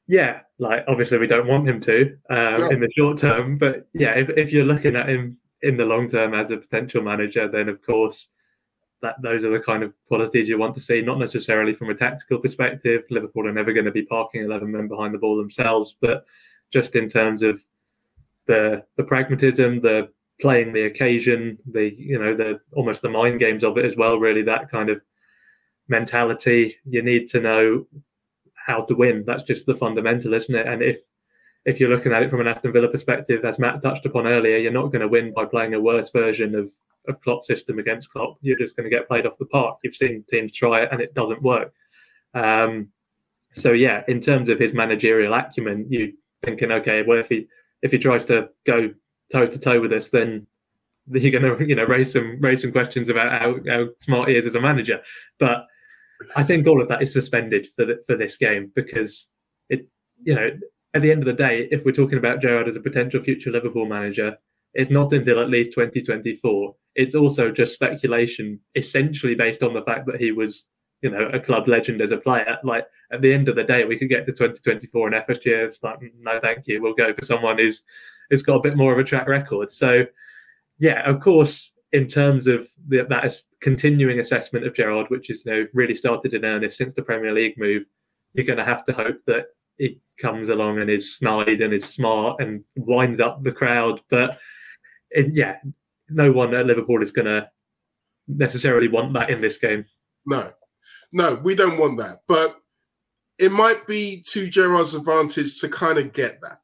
Yeah, 0.07 0.40
like 0.59 0.85
obviously 0.88 1.18
we 1.18 1.27
don't 1.27 1.47
want 1.47 1.68
him 1.68 1.81
to 1.83 2.16
um, 2.31 2.61
yeah. 2.61 2.70
in 2.70 2.81
the 2.81 2.90
short 2.90 3.18
term, 3.18 3.57
but 3.57 3.87
yeah, 3.94 4.12
if, 4.14 4.31
if 4.31 4.53
you're 4.53 4.64
looking 4.64 4.97
at 4.97 5.09
him 5.09 5.38
in 5.62 5.77
the 5.77 5.85
long 5.85 6.09
term 6.09 6.35
as 6.35 6.51
a 6.51 6.57
potential 6.57 7.03
manager, 7.03 7.49
then 7.49 7.68
of 7.68 7.81
course 7.83 8.29
that 9.02 9.20
those 9.22 9.44
are 9.44 9.50
the 9.50 9.61
kind 9.61 9.83
of 9.83 9.92
qualities 10.09 10.48
you 10.48 10.59
want 10.59 10.74
to 10.74 10.80
see. 10.80 11.02
Not 11.02 11.18
necessarily 11.18 11.74
from 11.74 11.90
a 11.90 11.94
tactical 11.94 12.38
perspective. 12.38 13.02
Liverpool 13.11 13.46
are 13.46 13.52
never 13.52 13.72
going 13.72 13.85
to 13.85 13.92
be 13.92 14.04
parking 14.04 14.42
eleven 14.42 14.72
men 14.72 14.88
behind 14.88 15.14
the 15.14 15.18
ball 15.18 15.37
themselves, 15.37 15.96
but 16.00 16.24
just 16.70 16.96
in 16.96 17.09
terms 17.09 17.42
of 17.42 17.64
the 18.46 18.85
the 18.96 19.04
pragmatism, 19.04 19.80
the 19.80 20.11
playing 20.40 20.72
the 20.72 20.85
occasion, 20.85 21.59
the 21.70 21.94
you 21.96 22.18
know 22.18 22.35
the 22.35 22.61
almost 22.72 23.02
the 23.02 23.11
mind 23.11 23.40
games 23.40 23.64
of 23.64 23.78
it 23.78 23.85
as 23.85 23.96
well. 23.96 24.18
Really, 24.18 24.42
that 24.42 24.70
kind 24.70 24.90
of 24.90 25.00
mentality. 25.88 26.76
You 26.85 27.02
need 27.02 27.28
to 27.28 27.40
know 27.40 27.87
how 28.54 28.83
to 28.85 28.94
win. 28.94 29.24
That's 29.26 29.42
just 29.42 29.66
the 29.66 29.76
fundamental, 29.76 30.35
isn't 30.35 30.54
it? 30.54 30.66
And 30.66 30.83
if 30.83 30.98
if 31.64 31.81
you're 31.81 31.90
looking 31.90 32.12
at 32.12 32.22
it 32.22 32.31
from 32.31 32.40
an 32.40 32.48
Aston 32.48 32.72
Villa 32.72 32.88
perspective, 32.88 33.44
as 33.44 33.59
Matt 33.59 33.83
touched 33.83 34.05
upon 34.07 34.27
earlier, 34.27 34.59
you're 34.59 34.72
not 34.72 34.92
going 34.92 35.00
to 35.00 35.09
win 35.09 35.33
by 35.33 35.44
playing 35.44 35.74
a 35.74 35.81
worse 35.81 36.11
version 36.11 36.55
of 36.55 36.70
of 37.07 37.20
Klopp 37.20 37.44
system 37.44 37.79
against 37.79 38.11
Klopp. 38.11 38.38
You're 38.40 38.59
just 38.59 38.77
going 38.77 38.88
to 38.88 38.96
get 38.96 39.07
played 39.09 39.27
off 39.27 39.38
the 39.38 39.44
park. 39.46 39.79
You've 39.85 39.94
seen 39.94 40.24
teams 40.31 40.53
try 40.53 40.83
it 40.83 40.88
and 40.90 41.03
it 41.03 41.14
doesn't 41.14 41.42
work. 41.42 41.72
Um, 42.33 42.88
so 43.53 43.72
yeah, 43.72 44.03
in 44.09 44.20
terms 44.20 44.48
of 44.48 44.59
his 44.59 44.72
managerial 44.72 45.35
acumen, 45.35 45.87
you 45.88 46.14
thinking, 46.42 46.72
okay, 46.72 47.03
well 47.03 47.18
if 47.18 47.29
he 47.29 47.46
if 47.83 47.92
he 47.92 47.98
tries 47.98 48.24
to 48.24 48.48
go 48.64 48.92
toe 49.31 49.46
to 49.46 49.59
toe 49.59 49.81
with 49.81 49.92
us, 49.92 50.11
then 50.11 50.46
you're 51.11 51.38
going 51.38 51.59
to 51.59 51.66
you 51.66 51.74
know 51.74 51.85
raise 51.85 52.12
some 52.12 52.38
raise 52.40 52.62
some 52.62 52.72
questions 52.72 53.09
about 53.09 53.40
how, 53.40 53.57
how 53.68 53.87
smart 53.98 54.29
he 54.29 54.37
is 54.37 54.46
as 54.46 54.55
a 54.55 54.61
manager. 54.61 55.00
But 55.38 55.66
I 56.37 56.42
think 56.42 56.66
all 56.66 56.81
of 56.81 56.88
that 56.88 57.03
is 57.03 57.12
suspended 57.12 57.68
for 57.77 57.85
the, 57.85 58.03
for 58.07 58.16
this 58.16 58.37
game 58.37 58.72
because 58.74 59.29
it 59.68 59.87
you 60.22 60.35
know 60.35 60.50
at 60.94 61.02
the 61.02 61.11
end 61.11 61.20
of 61.20 61.26
the 61.26 61.33
day, 61.33 61.68
if 61.70 61.85
we're 61.85 61.92
talking 61.92 62.18
about 62.18 62.40
Gerrard 62.40 62.68
as 62.68 62.76
a 62.76 62.80
potential 62.80 63.20
future 63.20 63.50
Liverpool 63.50 63.87
manager, 63.87 64.38
it's 64.74 64.90
not 64.90 65.12
until 65.12 65.40
at 65.40 65.50
least 65.50 65.72
2024. 65.72 66.74
It's 66.94 67.14
also 67.14 67.50
just 67.50 67.74
speculation, 67.74 68.61
essentially 68.76 69.35
based 69.35 69.62
on 69.62 69.74
the 69.74 69.83
fact 69.83 70.07
that 70.07 70.20
he 70.20 70.33
was, 70.33 70.64
you 71.02 71.11
know, 71.11 71.28
a 71.33 71.40
club 71.40 71.68
legend 71.68 72.00
as 72.00 72.12
a 72.12 72.16
player. 72.16 72.59
Like 72.62 72.87
at 73.12 73.22
the 73.22 73.33
end 73.33 73.48
of 73.48 73.57
the 73.57 73.64
day, 73.64 73.85
we 73.85 73.98
could 73.98 74.09
get 74.09 74.24
to 74.26 74.33
2024 74.33 75.09
and 75.09 75.26
FSG 75.26 75.46
it's 75.46 75.83
like, 75.83 75.98
no, 76.20 76.38
thank 76.40 76.66
you. 76.66 76.80
We'll 76.80 76.94
go 76.94 77.12
for 77.12 77.24
someone 77.24 77.59
who's 77.59 77.83
who's 78.30 78.42
got 78.42 78.57
a 78.57 78.61
bit 78.61 78.76
more 78.76 78.92
of 78.92 78.98
a 78.98 79.04
track 79.04 79.26
record. 79.26 79.70
So, 79.70 80.07
yeah, 80.78 81.09
of 81.09 81.20
course, 81.20 81.72
in 81.92 82.09
terms 82.09 82.46
of 82.46 82.68
the, 82.88 83.04
that 83.04 83.35
continuing 83.61 84.18
assessment 84.18 84.66
of 84.66 84.74
Gerrard, 84.74 85.11
which 85.11 85.30
is 85.30 85.44
you 85.44 85.52
know 85.52 85.66
really 85.72 85.94
started 85.94 86.35
in 86.35 86.44
earnest 86.44 86.78
since 86.78 86.94
the 86.94 87.02
Premier 87.02 87.33
League 87.33 87.59
move, 87.59 87.85
you're 88.33 88.46
going 88.46 88.59
to 88.59 88.64
have 88.64 88.85
to 88.85 88.92
hope 88.92 89.18
that 89.26 89.46
it 89.78 89.98
comes 90.20 90.48
along 90.48 90.78
and 90.78 90.90
is 90.90 91.16
snide 91.16 91.60
and 91.60 91.72
is 91.72 91.84
smart 91.84 92.40
and 92.40 92.62
winds 92.76 93.20
up 93.20 93.42
the 93.42 93.52
crowd, 93.52 94.00
but 94.10 94.38
it, 95.10 95.32
yeah, 95.32 95.56
no 96.08 96.32
one 96.32 96.54
at 96.54 96.66
Liverpool 96.66 97.02
is 97.02 97.10
going 97.10 97.26
to 97.26 97.48
necessarily 98.28 98.88
want 98.88 99.12
that 99.14 99.30
in 99.30 99.40
this 99.40 99.58
game. 99.58 99.84
No, 100.26 100.52
no, 101.12 101.34
we 101.37 101.54
don't 101.54 101.78
want 101.78 101.98
that. 101.98 102.20
But 102.28 102.56
it 103.38 103.52
might 103.52 103.87
be 103.87 104.22
to 104.28 104.48
Gerrard's 104.48 104.94
advantage 104.94 105.60
to 105.60 105.68
kind 105.68 105.98
of 105.98 106.12
get 106.12 106.40
that, 106.42 106.58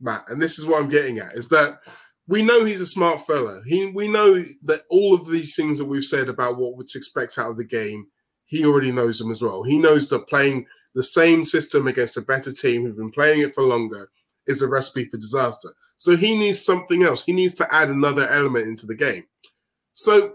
Matt. 0.00 0.24
And 0.28 0.40
this 0.40 0.58
is 0.58 0.66
what 0.66 0.82
I'm 0.82 0.90
getting 0.90 1.18
at 1.18 1.34
is 1.34 1.48
that 1.48 1.80
we 2.26 2.42
know 2.42 2.64
he's 2.64 2.80
a 2.80 2.86
smart 2.86 3.20
fella. 3.26 3.60
He, 3.66 3.86
we 3.86 4.06
know 4.08 4.44
that 4.64 4.82
all 4.88 5.14
of 5.14 5.28
these 5.28 5.56
things 5.56 5.78
that 5.78 5.86
we've 5.86 6.04
said 6.04 6.28
about 6.28 6.58
what 6.58 6.86
to 6.86 6.98
expect 6.98 7.38
out 7.38 7.50
of 7.50 7.56
the 7.56 7.64
game, 7.64 8.06
he 8.44 8.64
already 8.64 8.92
knows 8.92 9.18
them 9.18 9.30
as 9.30 9.42
well. 9.42 9.62
He 9.62 9.78
knows 9.78 10.08
that 10.10 10.28
playing 10.28 10.66
the 10.94 11.02
same 11.02 11.44
system 11.44 11.86
against 11.86 12.16
a 12.16 12.22
better 12.22 12.52
team 12.52 12.82
who've 12.82 12.96
been 12.96 13.12
playing 13.12 13.40
it 13.40 13.54
for 13.54 13.62
longer 13.62 14.10
is 14.46 14.62
a 14.62 14.68
recipe 14.68 15.04
for 15.04 15.16
disaster. 15.16 15.68
So 15.96 16.16
he 16.16 16.36
needs 16.36 16.64
something 16.64 17.02
else. 17.02 17.24
He 17.24 17.32
needs 17.32 17.54
to 17.54 17.74
add 17.74 17.88
another 17.88 18.28
element 18.28 18.66
into 18.66 18.86
the 18.86 18.94
game. 18.94 19.24
So 19.92 20.34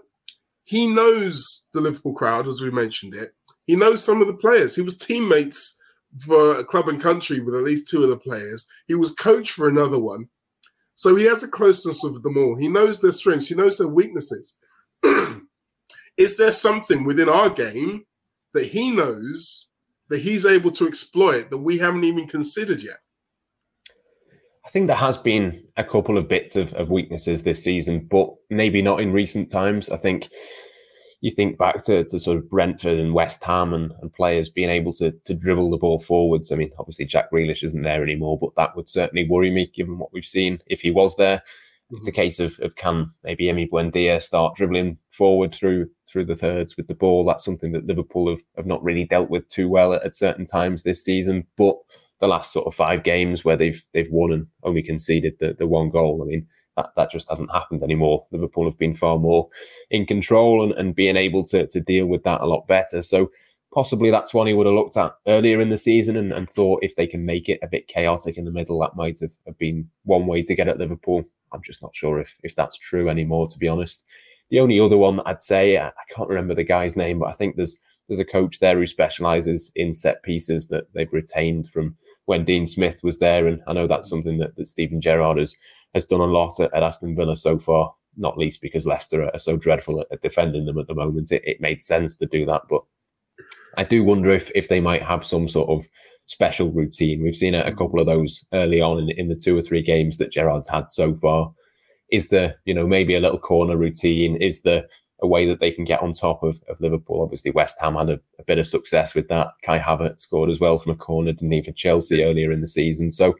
he 0.63 0.87
knows 0.87 1.69
the 1.73 1.81
Liverpool 1.81 2.13
crowd, 2.13 2.47
as 2.47 2.61
we 2.61 2.71
mentioned 2.71 3.15
it. 3.15 3.33
He 3.65 3.75
knows 3.75 4.03
some 4.03 4.21
of 4.21 4.27
the 4.27 4.33
players. 4.33 4.75
He 4.75 4.81
was 4.81 4.97
teammates 4.97 5.79
for 6.19 6.57
a 6.57 6.63
club 6.63 6.87
and 6.87 7.01
country 7.01 7.39
with 7.39 7.55
at 7.55 7.63
least 7.63 7.87
two 7.87 8.03
of 8.03 8.09
the 8.09 8.17
players. 8.17 8.67
He 8.87 8.95
was 8.95 9.11
coach 9.11 9.51
for 9.51 9.67
another 9.67 9.99
one. 9.99 10.29
So 10.95 11.15
he 11.15 11.25
has 11.25 11.43
a 11.43 11.47
closeness 11.47 12.01
with 12.03 12.23
them 12.23 12.37
all. 12.37 12.55
He 12.55 12.67
knows 12.67 13.01
their 13.01 13.11
strengths. 13.11 13.49
He 13.49 13.55
knows 13.55 13.77
their 13.77 13.87
weaknesses. 13.87 14.55
Is 16.17 16.37
there 16.37 16.53
something 16.53 17.03
within 17.03 17.27
our 17.27 17.49
game 17.49 18.05
that 18.53 18.67
he 18.67 18.91
knows 18.91 19.71
that 20.09 20.21
he's 20.21 20.45
able 20.45 20.71
to 20.71 20.87
exploit 20.87 21.49
that 21.49 21.57
we 21.57 21.77
haven't 21.77 22.03
even 22.03 22.27
considered 22.27 22.81
yet? 22.81 22.97
I 24.65 24.69
think 24.69 24.87
there 24.87 24.95
has 24.95 25.17
been 25.17 25.63
a 25.77 25.83
couple 25.83 26.17
of 26.17 26.27
bits 26.27 26.55
of, 26.55 26.73
of 26.73 26.89
weaknesses 26.89 27.43
this 27.43 27.63
season, 27.63 28.07
but 28.09 28.29
maybe 28.49 28.81
not 28.81 28.99
in 28.99 29.13
recent 29.13 29.49
times. 29.49 29.89
I 29.89 29.97
think 29.97 30.27
you 31.21 31.31
think 31.31 31.57
back 31.57 31.83
to, 31.85 32.03
to 32.03 32.19
sort 32.19 32.37
of 32.37 32.49
Brentford 32.49 32.99
and 32.99 33.13
West 33.13 33.43
Ham 33.43 33.73
and, 33.73 33.91
and 34.01 34.11
players 34.13 34.49
being 34.49 34.69
able 34.69 34.91
to, 34.93 35.11
to 35.25 35.33
dribble 35.33 35.69
the 35.69 35.77
ball 35.77 35.99
forwards. 35.99 36.51
I 36.51 36.55
mean, 36.55 36.71
obviously 36.79 37.05
Jack 37.05 37.31
Grealish 37.31 37.63
isn't 37.63 37.81
there 37.81 38.03
anymore, 38.03 38.37
but 38.39 38.55
that 38.55 38.75
would 38.75 38.89
certainly 38.89 39.27
worry 39.27 39.51
me 39.51 39.71
given 39.75 39.97
what 39.99 40.13
we've 40.13 40.25
seen 40.25 40.59
if 40.67 40.81
he 40.81 40.91
was 40.91 41.15
there. 41.15 41.41
Mm-hmm. 41.85 41.97
It's 41.97 42.07
a 42.07 42.11
case 42.11 42.39
of, 42.39 42.59
of 42.61 42.75
can 42.75 43.05
maybe 43.23 43.45
Emi 43.45 43.69
Buendia 43.69 44.21
start 44.21 44.55
dribbling 44.55 44.97
forward 45.11 45.53
through 45.53 45.89
through 46.07 46.25
the 46.25 46.35
thirds 46.35 46.75
with 46.77 46.87
the 46.87 46.95
ball. 46.95 47.23
That's 47.23 47.45
something 47.45 47.73
that 47.73 47.85
Liverpool 47.85 48.29
have, 48.29 48.39
have 48.55 48.65
not 48.65 48.83
really 48.83 49.05
dealt 49.05 49.29
with 49.29 49.47
too 49.49 49.69
well 49.69 49.93
at, 49.93 50.03
at 50.03 50.15
certain 50.15 50.45
times 50.45 50.83
this 50.83 51.03
season. 51.03 51.45
But 51.57 51.75
the 52.19 52.27
last 52.27 52.51
sort 52.51 52.65
of 52.65 52.73
five 52.73 53.03
games 53.03 53.45
where 53.45 53.57
they've 53.57 53.81
they've 53.93 54.11
won 54.11 54.31
and 54.31 54.47
only 54.63 54.81
conceded 54.81 55.33
the, 55.39 55.53
the 55.53 55.67
one 55.67 55.89
goal. 55.89 56.23
I 56.23 56.25
mean, 56.25 56.47
that, 56.75 56.89
that 56.95 57.11
just 57.11 57.29
hasn't 57.29 57.51
happened 57.51 57.83
anymore. 57.83 58.23
Liverpool 58.31 58.65
have 58.65 58.79
been 58.79 58.93
far 58.93 59.19
more 59.19 59.49
in 59.89 60.05
control 60.05 60.63
and, 60.63 60.73
and 60.73 60.95
being 60.95 61.17
able 61.17 61.43
to, 61.45 61.67
to 61.67 61.79
deal 61.79 62.07
with 62.07 62.23
that 62.23 62.41
a 62.41 62.45
lot 62.45 62.67
better. 62.67 63.01
So 63.01 63.29
possibly 63.75 64.09
that's 64.09 64.33
one 64.33 64.47
he 64.47 64.53
would 64.53 64.65
have 64.65 64.73
looked 64.73 64.95
at 64.95 65.13
earlier 65.27 65.59
in 65.59 65.69
the 65.69 65.77
season 65.77 66.15
and, 66.15 66.31
and 66.31 66.49
thought 66.49 66.79
if 66.81 66.95
they 66.95 67.05
can 67.05 67.25
make 67.25 67.49
it 67.49 67.59
a 67.61 67.67
bit 67.67 67.87
chaotic 67.87 68.37
in 68.37 68.45
the 68.45 68.51
middle, 68.51 68.79
that 68.79 68.95
might 68.95 69.19
have, 69.19 69.33
have 69.45 69.57
been 69.57 69.87
one 70.05 70.25
way 70.25 70.41
to 70.41 70.55
get 70.55 70.69
at 70.69 70.79
Liverpool. 70.79 71.23
I'm 71.51 71.61
just 71.61 71.81
not 71.81 71.95
sure 71.95 72.19
if 72.19 72.37
if 72.41 72.55
that's 72.55 72.77
true 72.77 73.09
anymore, 73.09 73.47
to 73.49 73.59
be 73.59 73.67
honest. 73.67 74.05
The 74.49 74.59
only 74.59 74.79
other 74.79 74.97
one 74.97 75.17
that 75.17 75.27
I'd 75.27 75.41
say, 75.41 75.77
I 75.77 75.91
can't 76.09 76.29
remember 76.29 76.55
the 76.55 76.63
guy's 76.63 76.95
name, 76.95 77.19
but 77.19 77.29
I 77.29 77.33
think 77.33 77.57
there's 77.57 77.79
there's 78.07 78.19
a 78.19 78.25
coach 78.25 78.59
there 78.59 78.77
who 78.77 78.85
specialises 78.87 79.71
in 79.75 79.91
set 79.91 80.23
pieces 80.23 80.67
that 80.67 80.85
they've 80.93 81.11
retained 81.11 81.67
from 81.67 81.97
when 82.25 82.45
Dean 82.45 82.67
Smith 82.67 83.01
was 83.03 83.19
there. 83.19 83.47
And 83.47 83.61
I 83.67 83.73
know 83.73 83.87
that's 83.87 84.09
something 84.09 84.37
that, 84.37 84.55
that 84.55 84.67
Steven 84.67 85.01
Gerrard 85.01 85.37
has, 85.37 85.55
has 85.93 86.05
done 86.05 86.21
a 86.21 86.25
lot 86.25 86.59
at, 86.59 86.73
at 86.73 86.83
Aston 86.83 87.15
Villa 87.15 87.35
so 87.35 87.57
far, 87.57 87.93
not 88.15 88.37
least 88.37 88.61
because 88.61 88.85
Leicester 88.85 89.23
are 89.23 89.39
so 89.39 89.57
dreadful 89.57 90.01
at, 90.01 90.07
at 90.11 90.21
defending 90.21 90.65
them 90.65 90.77
at 90.77 90.87
the 90.87 90.93
moment. 90.93 91.31
It, 91.31 91.43
it 91.45 91.61
made 91.61 91.81
sense 91.81 92.13
to 92.15 92.27
do 92.27 92.45
that. 92.45 92.63
But 92.69 92.83
I 93.77 93.83
do 93.83 94.03
wonder 94.03 94.31
if, 94.31 94.51
if 94.55 94.69
they 94.69 94.79
might 94.79 95.03
have 95.03 95.25
some 95.25 95.47
sort 95.47 95.69
of 95.69 95.87
special 96.27 96.71
routine. 96.71 97.21
We've 97.21 97.35
seen 97.35 97.55
a, 97.55 97.61
a 97.63 97.75
couple 97.75 97.99
of 97.99 98.05
those 98.05 98.45
early 98.53 98.81
on 98.81 98.99
in, 98.99 99.09
in 99.11 99.27
the 99.27 99.35
two 99.35 99.57
or 99.57 99.61
three 99.61 99.81
games 99.81 100.17
that 100.17 100.31
Gerrard's 100.31 100.69
had 100.69 100.89
so 100.89 101.15
far. 101.15 101.51
Is 102.11 102.29
there, 102.29 102.55
you 102.65 102.73
know, 102.73 102.87
maybe 102.87 103.15
a 103.15 103.19
little 103.19 103.39
corner 103.39 103.77
routine? 103.77 104.37
Is 104.37 104.61
there 104.61 104.85
a 105.21 105.27
way 105.27 105.45
that 105.45 105.59
they 105.59 105.71
can 105.71 105.85
get 105.85 106.01
on 106.01 106.11
top 106.11 106.43
of, 106.43 106.61
of 106.69 106.79
Liverpool. 106.81 107.21
Obviously, 107.21 107.51
West 107.51 107.77
Ham 107.79 107.95
had 107.95 108.09
a, 108.09 108.19
a, 108.39 108.43
bit 108.43 108.57
of 108.57 108.67
success 108.67 109.15
with 109.15 109.27
that. 109.29 109.49
Kai 109.63 109.79
Havertz 109.79 110.19
scored 110.19 110.49
as 110.49 110.59
well 110.59 110.77
from 110.77 110.91
a 110.91 110.95
corner, 110.95 111.31
didn't 111.31 111.51
he, 111.51 111.61
for 111.61 111.71
Chelsea 111.71 112.23
earlier 112.23 112.51
in 112.51 112.61
the 112.61 112.67
season. 112.67 113.09
So, 113.11 113.35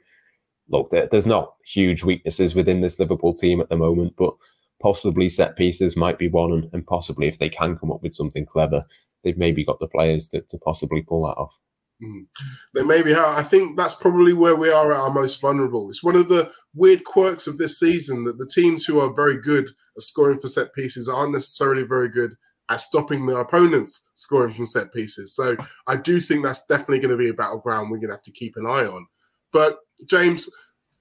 look, 0.70 0.90
there, 0.90 1.08
there's 1.08 1.26
not 1.26 1.56
huge 1.66 2.04
weaknesses 2.04 2.56
within 2.56 2.82
this 2.82 3.00
Liverpool 3.00 3.34
team 3.34 3.60
at 3.60 3.70
the 3.70 3.76
moment, 3.76 4.14
but 4.18 4.34
possibly 4.82 5.28
set 5.28 5.58
pieces 5.58 5.98
might 5.98 6.18
be 6.18 6.30
one, 6.30 6.54
and, 6.54 6.70
and 6.72 6.88
possibly 6.88 7.28
if 7.28 7.40
they 7.40 7.50
can 7.50 7.78
come 7.78 7.92
up 7.92 8.02
with 8.02 8.14
something 8.14 8.46
clever, 8.46 8.86
they've 9.26 9.38
maybe 9.38 9.66
got 9.66 9.80
the 9.80 9.88
players 9.88 10.30
to, 10.30 10.42
to 10.48 10.58
possibly 10.60 11.02
pull 11.02 11.24
that 11.24 11.38
off. 11.38 11.58
Mm. 12.02 12.28
They 12.74 12.84
maybe 12.84 13.14
have. 13.14 13.38
I 13.38 13.44
think 13.44 13.76
that's 13.76 13.96
probably 13.96 14.34
where 14.34 14.56
we 14.56 14.70
are 14.70 14.92
at 14.92 15.00
our 15.00 15.10
most 15.10 15.42
vulnerable. 15.42 15.90
It's 15.90 16.04
one 16.04 16.16
of 16.16 16.30
the 16.30 16.52
weird 16.74 17.04
quirks 17.04 17.48
of 17.48 17.58
this 17.58 17.80
season 17.80 18.24
that 18.26 18.38
the 18.38 18.48
teams 18.48 18.86
who 18.86 19.00
are 19.00 19.14
very 19.14 19.38
good 19.38 19.66
at 19.98 20.04
scoring 20.04 20.40
for 20.40 20.48
set 20.48 20.74
pieces 20.74 21.10
aren't 21.10 21.34
necessarily 21.34 21.84
very 21.84 22.10
good 22.10 22.36
at 22.70 22.82
stopping 22.82 23.26
their 23.26 23.40
opponents 23.40 24.08
scoring 24.16 24.54
from 24.54 24.66
set 24.66 24.94
pieces. 24.94 25.36
So 25.36 25.56
I 25.88 25.96
do 25.96 26.20
think 26.20 26.44
that's 26.44 26.66
definitely 26.66 27.00
going 27.00 27.12
to 27.12 27.18
be 27.18 27.30
a 27.30 27.34
battleground 27.34 27.90
we're 27.90 27.98
going 27.98 28.10
to 28.10 28.16
have 28.16 28.24
to 28.24 28.32
keep 28.32 28.56
an 28.56 28.66
eye 28.66 28.86
on. 28.86 29.08
But 29.54 29.78
James, 30.10 30.50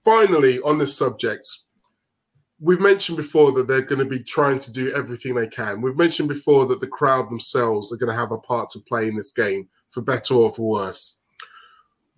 finally 0.04 0.60
on 0.60 0.78
this 0.78 0.96
subject, 0.96 1.46
we've 2.64 2.80
mentioned 2.80 3.18
before 3.18 3.52
that 3.52 3.68
they're 3.68 3.82
going 3.82 3.98
to 3.98 4.06
be 4.06 4.22
trying 4.22 4.58
to 4.58 4.72
do 4.72 4.90
everything 4.94 5.34
they 5.34 5.46
can. 5.46 5.82
We've 5.82 5.96
mentioned 5.96 6.30
before 6.30 6.64
that 6.66 6.80
the 6.80 6.86
crowd 6.86 7.28
themselves 7.28 7.92
are 7.92 7.98
going 7.98 8.10
to 8.10 8.18
have 8.18 8.32
a 8.32 8.38
part 8.38 8.70
to 8.70 8.80
play 8.80 9.06
in 9.06 9.16
this 9.16 9.30
game, 9.30 9.68
for 9.90 10.00
better 10.00 10.34
or 10.34 10.50
for 10.50 10.62
worse. 10.62 11.20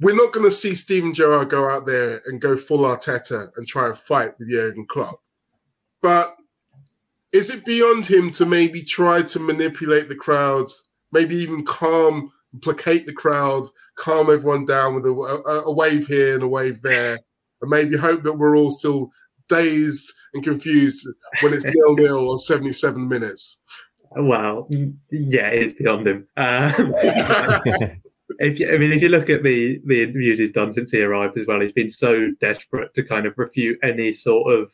We're 0.01 0.15
not 0.15 0.33
going 0.33 0.47
to 0.47 0.53
see 0.53 0.75
Steven 0.77 1.13
Gerrard 1.13 1.51
go 1.51 1.69
out 1.69 1.87
there 1.87 2.23
and 2.27 2.41
go 2.41 2.57
full 2.57 2.85
Arteta 2.85 3.51
and 3.57 3.67
try 3.67 3.87
and 3.87 3.99
fight 3.99 4.39
with 4.39 4.49
Jurgen 4.49 4.87
Klopp. 4.87 5.21
But 6.01 6.37
is 7.33 7.51
it 7.51 7.65
beyond 7.65 8.07
him 8.07 8.31
to 8.33 8.47
maybe 8.47 8.83
try 8.83 9.23
to 9.23 9.41
manipulate 9.41 10.09
the 10.09 10.15
crowds, 10.15 10.89
maybe 11.11 11.35
even 11.37 11.65
calm, 11.65 12.33
placate 12.63 13.07
the 13.07 13.13
crowd, 13.13 13.65
calm 13.97 14.31
everyone 14.31 14.65
down 14.65 14.95
with 14.95 15.07
a, 15.07 15.11
a, 15.11 15.63
a 15.65 15.73
wave 15.73 16.07
here 16.07 16.35
and 16.35 16.43
a 16.45 16.49
wave 16.49 16.83
there, 16.83 17.19
and 17.63 17.71
maybe 17.71 17.97
hope 17.97 18.23
that 18.23 18.35
we're 18.35 18.57
all 18.57 18.71
still 18.71 19.11
dazed 19.49 20.13
and 20.37 20.45
confused 20.45 21.09
when 21.41 21.53
it's 21.53 21.65
nil 21.65 21.95
nil 21.95 22.29
or 22.29 22.39
77 22.39 23.09
minutes? 23.09 23.61
Well, 24.13 24.69
yeah, 25.11 25.49
it's 25.49 25.79
beyond 25.79 26.07
him. 26.07 26.29
Um, 26.37 26.95
if 28.39 28.61
you, 28.61 28.73
I 28.73 28.79
mean, 28.79 28.93
if 28.93 29.03
you 29.03 29.09
look 29.09 29.29
at 29.29 29.43
the 29.43 29.81
the 29.85 30.03
interviews 30.03 30.39
he's 30.39 30.51
done 30.51 30.73
since 30.73 30.91
he 30.91 31.01
arrived 31.01 31.37
as 31.37 31.47
well, 31.47 31.61
he's 31.61 31.73
been 31.73 31.91
so 31.91 32.31
desperate 32.41 32.95
to 32.95 33.03
kind 33.03 33.27
of 33.27 33.35
refute 33.37 33.79
any 33.83 34.13
sort 34.13 34.53
of 34.53 34.73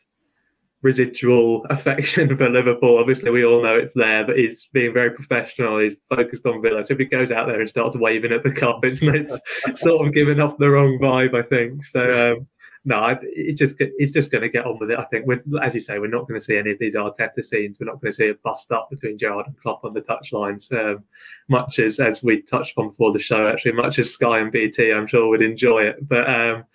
residual 0.81 1.65
affection 1.69 2.35
for 2.37 2.49
Liverpool. 2.49 2.97
Obviously, 2.97 3.31
we 3.31 3.43
all 3.43 3.63
know 3.63 3.75
it's 3.75 3.93
there, 3.93 4.25
but 4.25 4.37
he's 4.37 4.69
being 4.71 4.93
very 4.93 5.11
professional. 5.11 5.79
He's 5.79 5.95
focused 6.09 6.45
on 6.45 6.61
Villa. 6.61 6.85
So 6.85 6.93
if 6.93 6.99
he 6.99 7.05
goes 7.05 7.31
out 7.31 7.47
there 7.47 7.59
and 7.59 7.69
starts 7.69 7.97
waving 7.97 8.31
at 8.31 8.43
the 8.43 8.51
cup, 8.51 8.85
it's, 8.85 9.01
it's 9.01 9.81
sort 9.81 10.05
of 10.05 10.13
giving 10.13 10.39
off 10.39 10.57
the 10.57 10.69
wrong 10.69 10.99
vibe, 11.01 11.33
I 11.35 11.47
think. 11.47 11.83
So 11.85 12.35
um, 12.37 12.47
no, 12.85 13.17
it's 13.21 13.57
just 13.57 13.75
it's 13.79 14.11
just 14.11 14.29
going 14.29 14.41
to 14.41 14.49
get 14.49 14.65
on 14.65 14.77
with 14.77 14.91
it. 14.91 14.99
I 14.99 15.05
think, 15.05 15.25
we're, 15.25 15.41
as 15.61 15.73
you 15.73 15.79
say, 15.79 15.99
we're 15.99 16.07
not 16.07 16.27
going 16.27 16.39
to 16.39 16.45
see 16.45 16.57
any 16.57 16.71
of 16.71 16.79
these 16.79 16.95
Arteta 16.95 17.43
scenes. 17.43 17.79
We're 17.79 17.85
not 17.85 18.01
going 18.01 18.11
to 18.11 18.15
see 18.15 18.29
a 18.29 18.35
bust 18.35 18.73
up 18.73 18.89
between 18.89 19.17
Gerrard 19.17 19.47
and 19.47 19.57
Klopp 19.57 19.85
on 19.85 19.93
the 19.93 20.01
touchlines. 20.01 20.71
Um, 20.73 21.03
much 21.47 21.79
as 21.79 21.99
as 21.99 22.23
we 22.23 22.41
touched 22.41 22.77
on 22.77 22.89
before 22.89 23.13
the 23.13 23.19
show, 23.19 23.47
actually, 23.47 23.71
much 23.71 23.99
as 23.99 24.11
Sky 24.11 24.39
and 24.39 24.51
BT, 24.51 24.91
I'm 24.91 25.07
sure 25.07 25.29
would 25.29 25.41
enjoy 25.41 25.83
it. 25.83 26.07
But 26.07 26.29
um, 26.29 26.65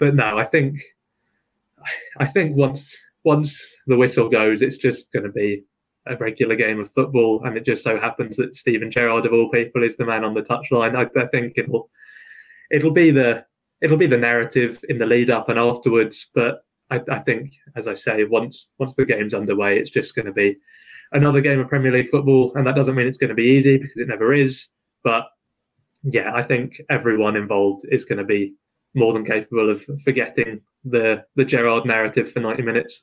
but 0.00 0.16
no, 0.16 0.36
I 0.36 0.44
think 0.44 0.80
I 2.18 2.26
think 2.26 2.56
once 2.56 2.96
once 3.22 3.74
the 3.86 3.96
whistle 3.96 4.28
goes, 4.28 4.62
it's 4.62 4.76
just 4.76 5.12
going 5.12 5.24
to 5.24 5.32
be 5.32 5.62
a 6.06 6.16
regular 6.16 6.56
game 6.56 6.80
of 6.80 6.90
football, 6.90 7.42
and 7.44 7.56
it 7.56 7.64
just 7.64 7.84
so 7.84 8.00
happens 8.00 8.36
that 8.36 8.56
Steven 8.56 8.90
Gerrard, 8.90 9.26
of 9.26 9.32
all 9.32 9.48
people, 9.50 9.84
is 9.84 9.96
the 9.96 10.06
man 10.06 10.24
on 10.24 10.34
the 10.34 10.42
touchline. 10.42 10.96
I, 10.96 11.20
I 11.20 11.26
think 11.26 11.54
it'll 11.56 11.88
it'll 12.70 12.90
be 12.90 13.12
the 13.12 13.44
it'll 13.80 13.96
be 13.96 14.06
the 14.06 14.16
narrative 14.16 14.80
in 14.88 14.98
the 14.98 15.06
lead 15.06 15.30
up 15.30 15.48
and 15.48 15.58
afterwards. 15.58 16.26
But 16.34 16.64
I, 16.90 17.00
I, 17.10 17.18
think, 17.20 17.52
as 17.74 17.86
I 17.88 17.94
say, 17.94 18.24
once 18.24 18.68
once 18.78 18.94
the 18.94 19.04
game's 19.04 19.34
underway, 19.34 19.78
it's 19.78 19.90
just 19.90 20.14
going 20.14 20.26
to 20.26 20.32
be 20.32 20.56
another 21.12 21.40
game 21.40 21.60
of 21.60 21.68
Premier 21.68 21.92
League 21.92 22.08
football, 22.08 22.52
and 22.54 22.66
that 22.66 22.74
doesn't 22.74 22.94
mean 22.94 23.06
it's 23.06 23.16
going 23.16 23.28
to 23.28 23.34
be 23.34 23.44
easy 23.44 23.78
because 23.78 23.96
it 23.96 24.08
never 24.08 24.32
is. 24.32 24.68
But 25.04 25.26
yeah, 26.02 26.32
I 26.34 26.42
think 26.42 26.80
everyone 26.90 27.36
involved 27.36 27.82
is 27.90 28.04
going 28.04 28.18
to 28.18 28.24
be 28.24 28.54
more 28.94 29.12
than 29.12 29.24
capable 29.24 29.70
of 29.70 29.84
forgetting 30.02 30.60
the 30.84 31.24
the 31.34 31.44
Gerrard 31.44 31.84
narrative 31.84 32.30
for 32.30 32.40
ninety 32.40 32.62
minutes. 32.62 33.02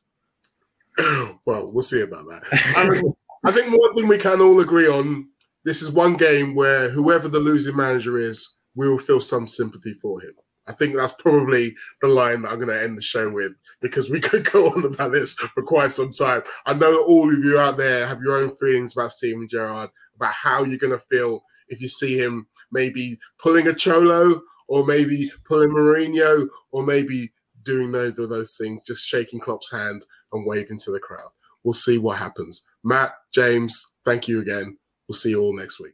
well, 1.45 1.71
we'll 1.71 1.83
see 1.83 2.01
about 2.01 2.25
that. 2.27 2.43
Um, 2.77 3.13
I 3.45 3.51
think 3.51 3.77
one 3.77 3.95
thing 3.95 4.07
we 4.07 4.17
can 4.17 4.41
all 4.41 4.59
agree 4.59 4.87
on: 4.87 5.27
this 5.65 5.81
is 5.81 5.91
one 5.91 6.15
game 6.15 6.55
where 6.55 6.89
whoever 6.89 7.27
the 7.27 7.39
losing 7.39 7.75
manager 7.75 8.17
is, 8.17 8.59
we 8.75 8.87
will 8.87 8.99
feel 8.99 9.19
some 9.19 9.47
sympathy 9.47 9.93
for 9.93 10.21
him. 10.21 10.33
I 10.67 10.71
think 10.71 10.95
that's 10.95 11.13
probably 11.13 11.75
the 12.01 12.07
line 12.07 12.41
that 12.41 12.51
I'm 12.51 12.59
going 12.59 12.69
to 12.69 12.81
end 12.81 12.97
the 12.97 13.01
show 13.01 13.29
with 13.29 13.53
because 13.81 14.09
we 14.09 14.19
could 14.21 14.49
go 14.49 14.69
on 14.71 14.85
about 14.85 15.11
this 15.11 15.33
for 15.33 15.63
quite 15.63 15.91
some 15.91 16.11
time. 16.11 16.41
I 16.65 16.73
know 16.73 17.03
all 17.03 17.31
of 17.31 17.43
you 17.43 17.59
out 17.59 17.77
there 17.77 18.07
have 18.07 18.21
your 18.21 18.37
own 18.37 18.55
feelings 18.57 18.95
about 18.95 19.11
Steven 19.11 19.47
Gerrard, 19.47 19.89
about 20.15 20.33
how 20.33 20.63
you're 20.63 20.77
going 20.77 20.97
to 20.97 20.99
feel 20.99 21.43
if 21.67 21.81
you 21.81 21.89
see 21.89 22.17
him 22.17 22.47
maybe 22.71 23.17
pulling 23.39 23.67
a 23.67 23.73
Cholo 23.73 24.41
or 24.67 24.85
maybe 24.85 25.29
pulling 25.45 25.69
Mourinho 25.69 26.47
or 26.71 26.83
maybe 26.83 27.31
doing 27.63 27.91
those 27.91 28.19
of 28.19 28.29
those 28.29 28.57
things, 28.57 28.85
just 28.85 29.07
shaking 29.07 29.39
Klopp's 29.39 29.71
hand 29.71 30.05
and 30.31 30.45
waving 30.45 30.79
to 30.79 30.91
the 30.91 30.99
crowd. 30.99 31.29
We'll 31.63 31.73
see 31.73 31.97
what 31.97 32.17
happens. 32.17 32.65
Matt, 32.83 33.13
James, 33.33 33.93
thank 34.05 34.27
you 34.27 34.41
again. 34.41 34.77
We'll 35.07 35.15
see 35.15 35.29
you 35.29 35.41
all 35.41 35.55
next 35.55 35.79
week. 35.79 35.93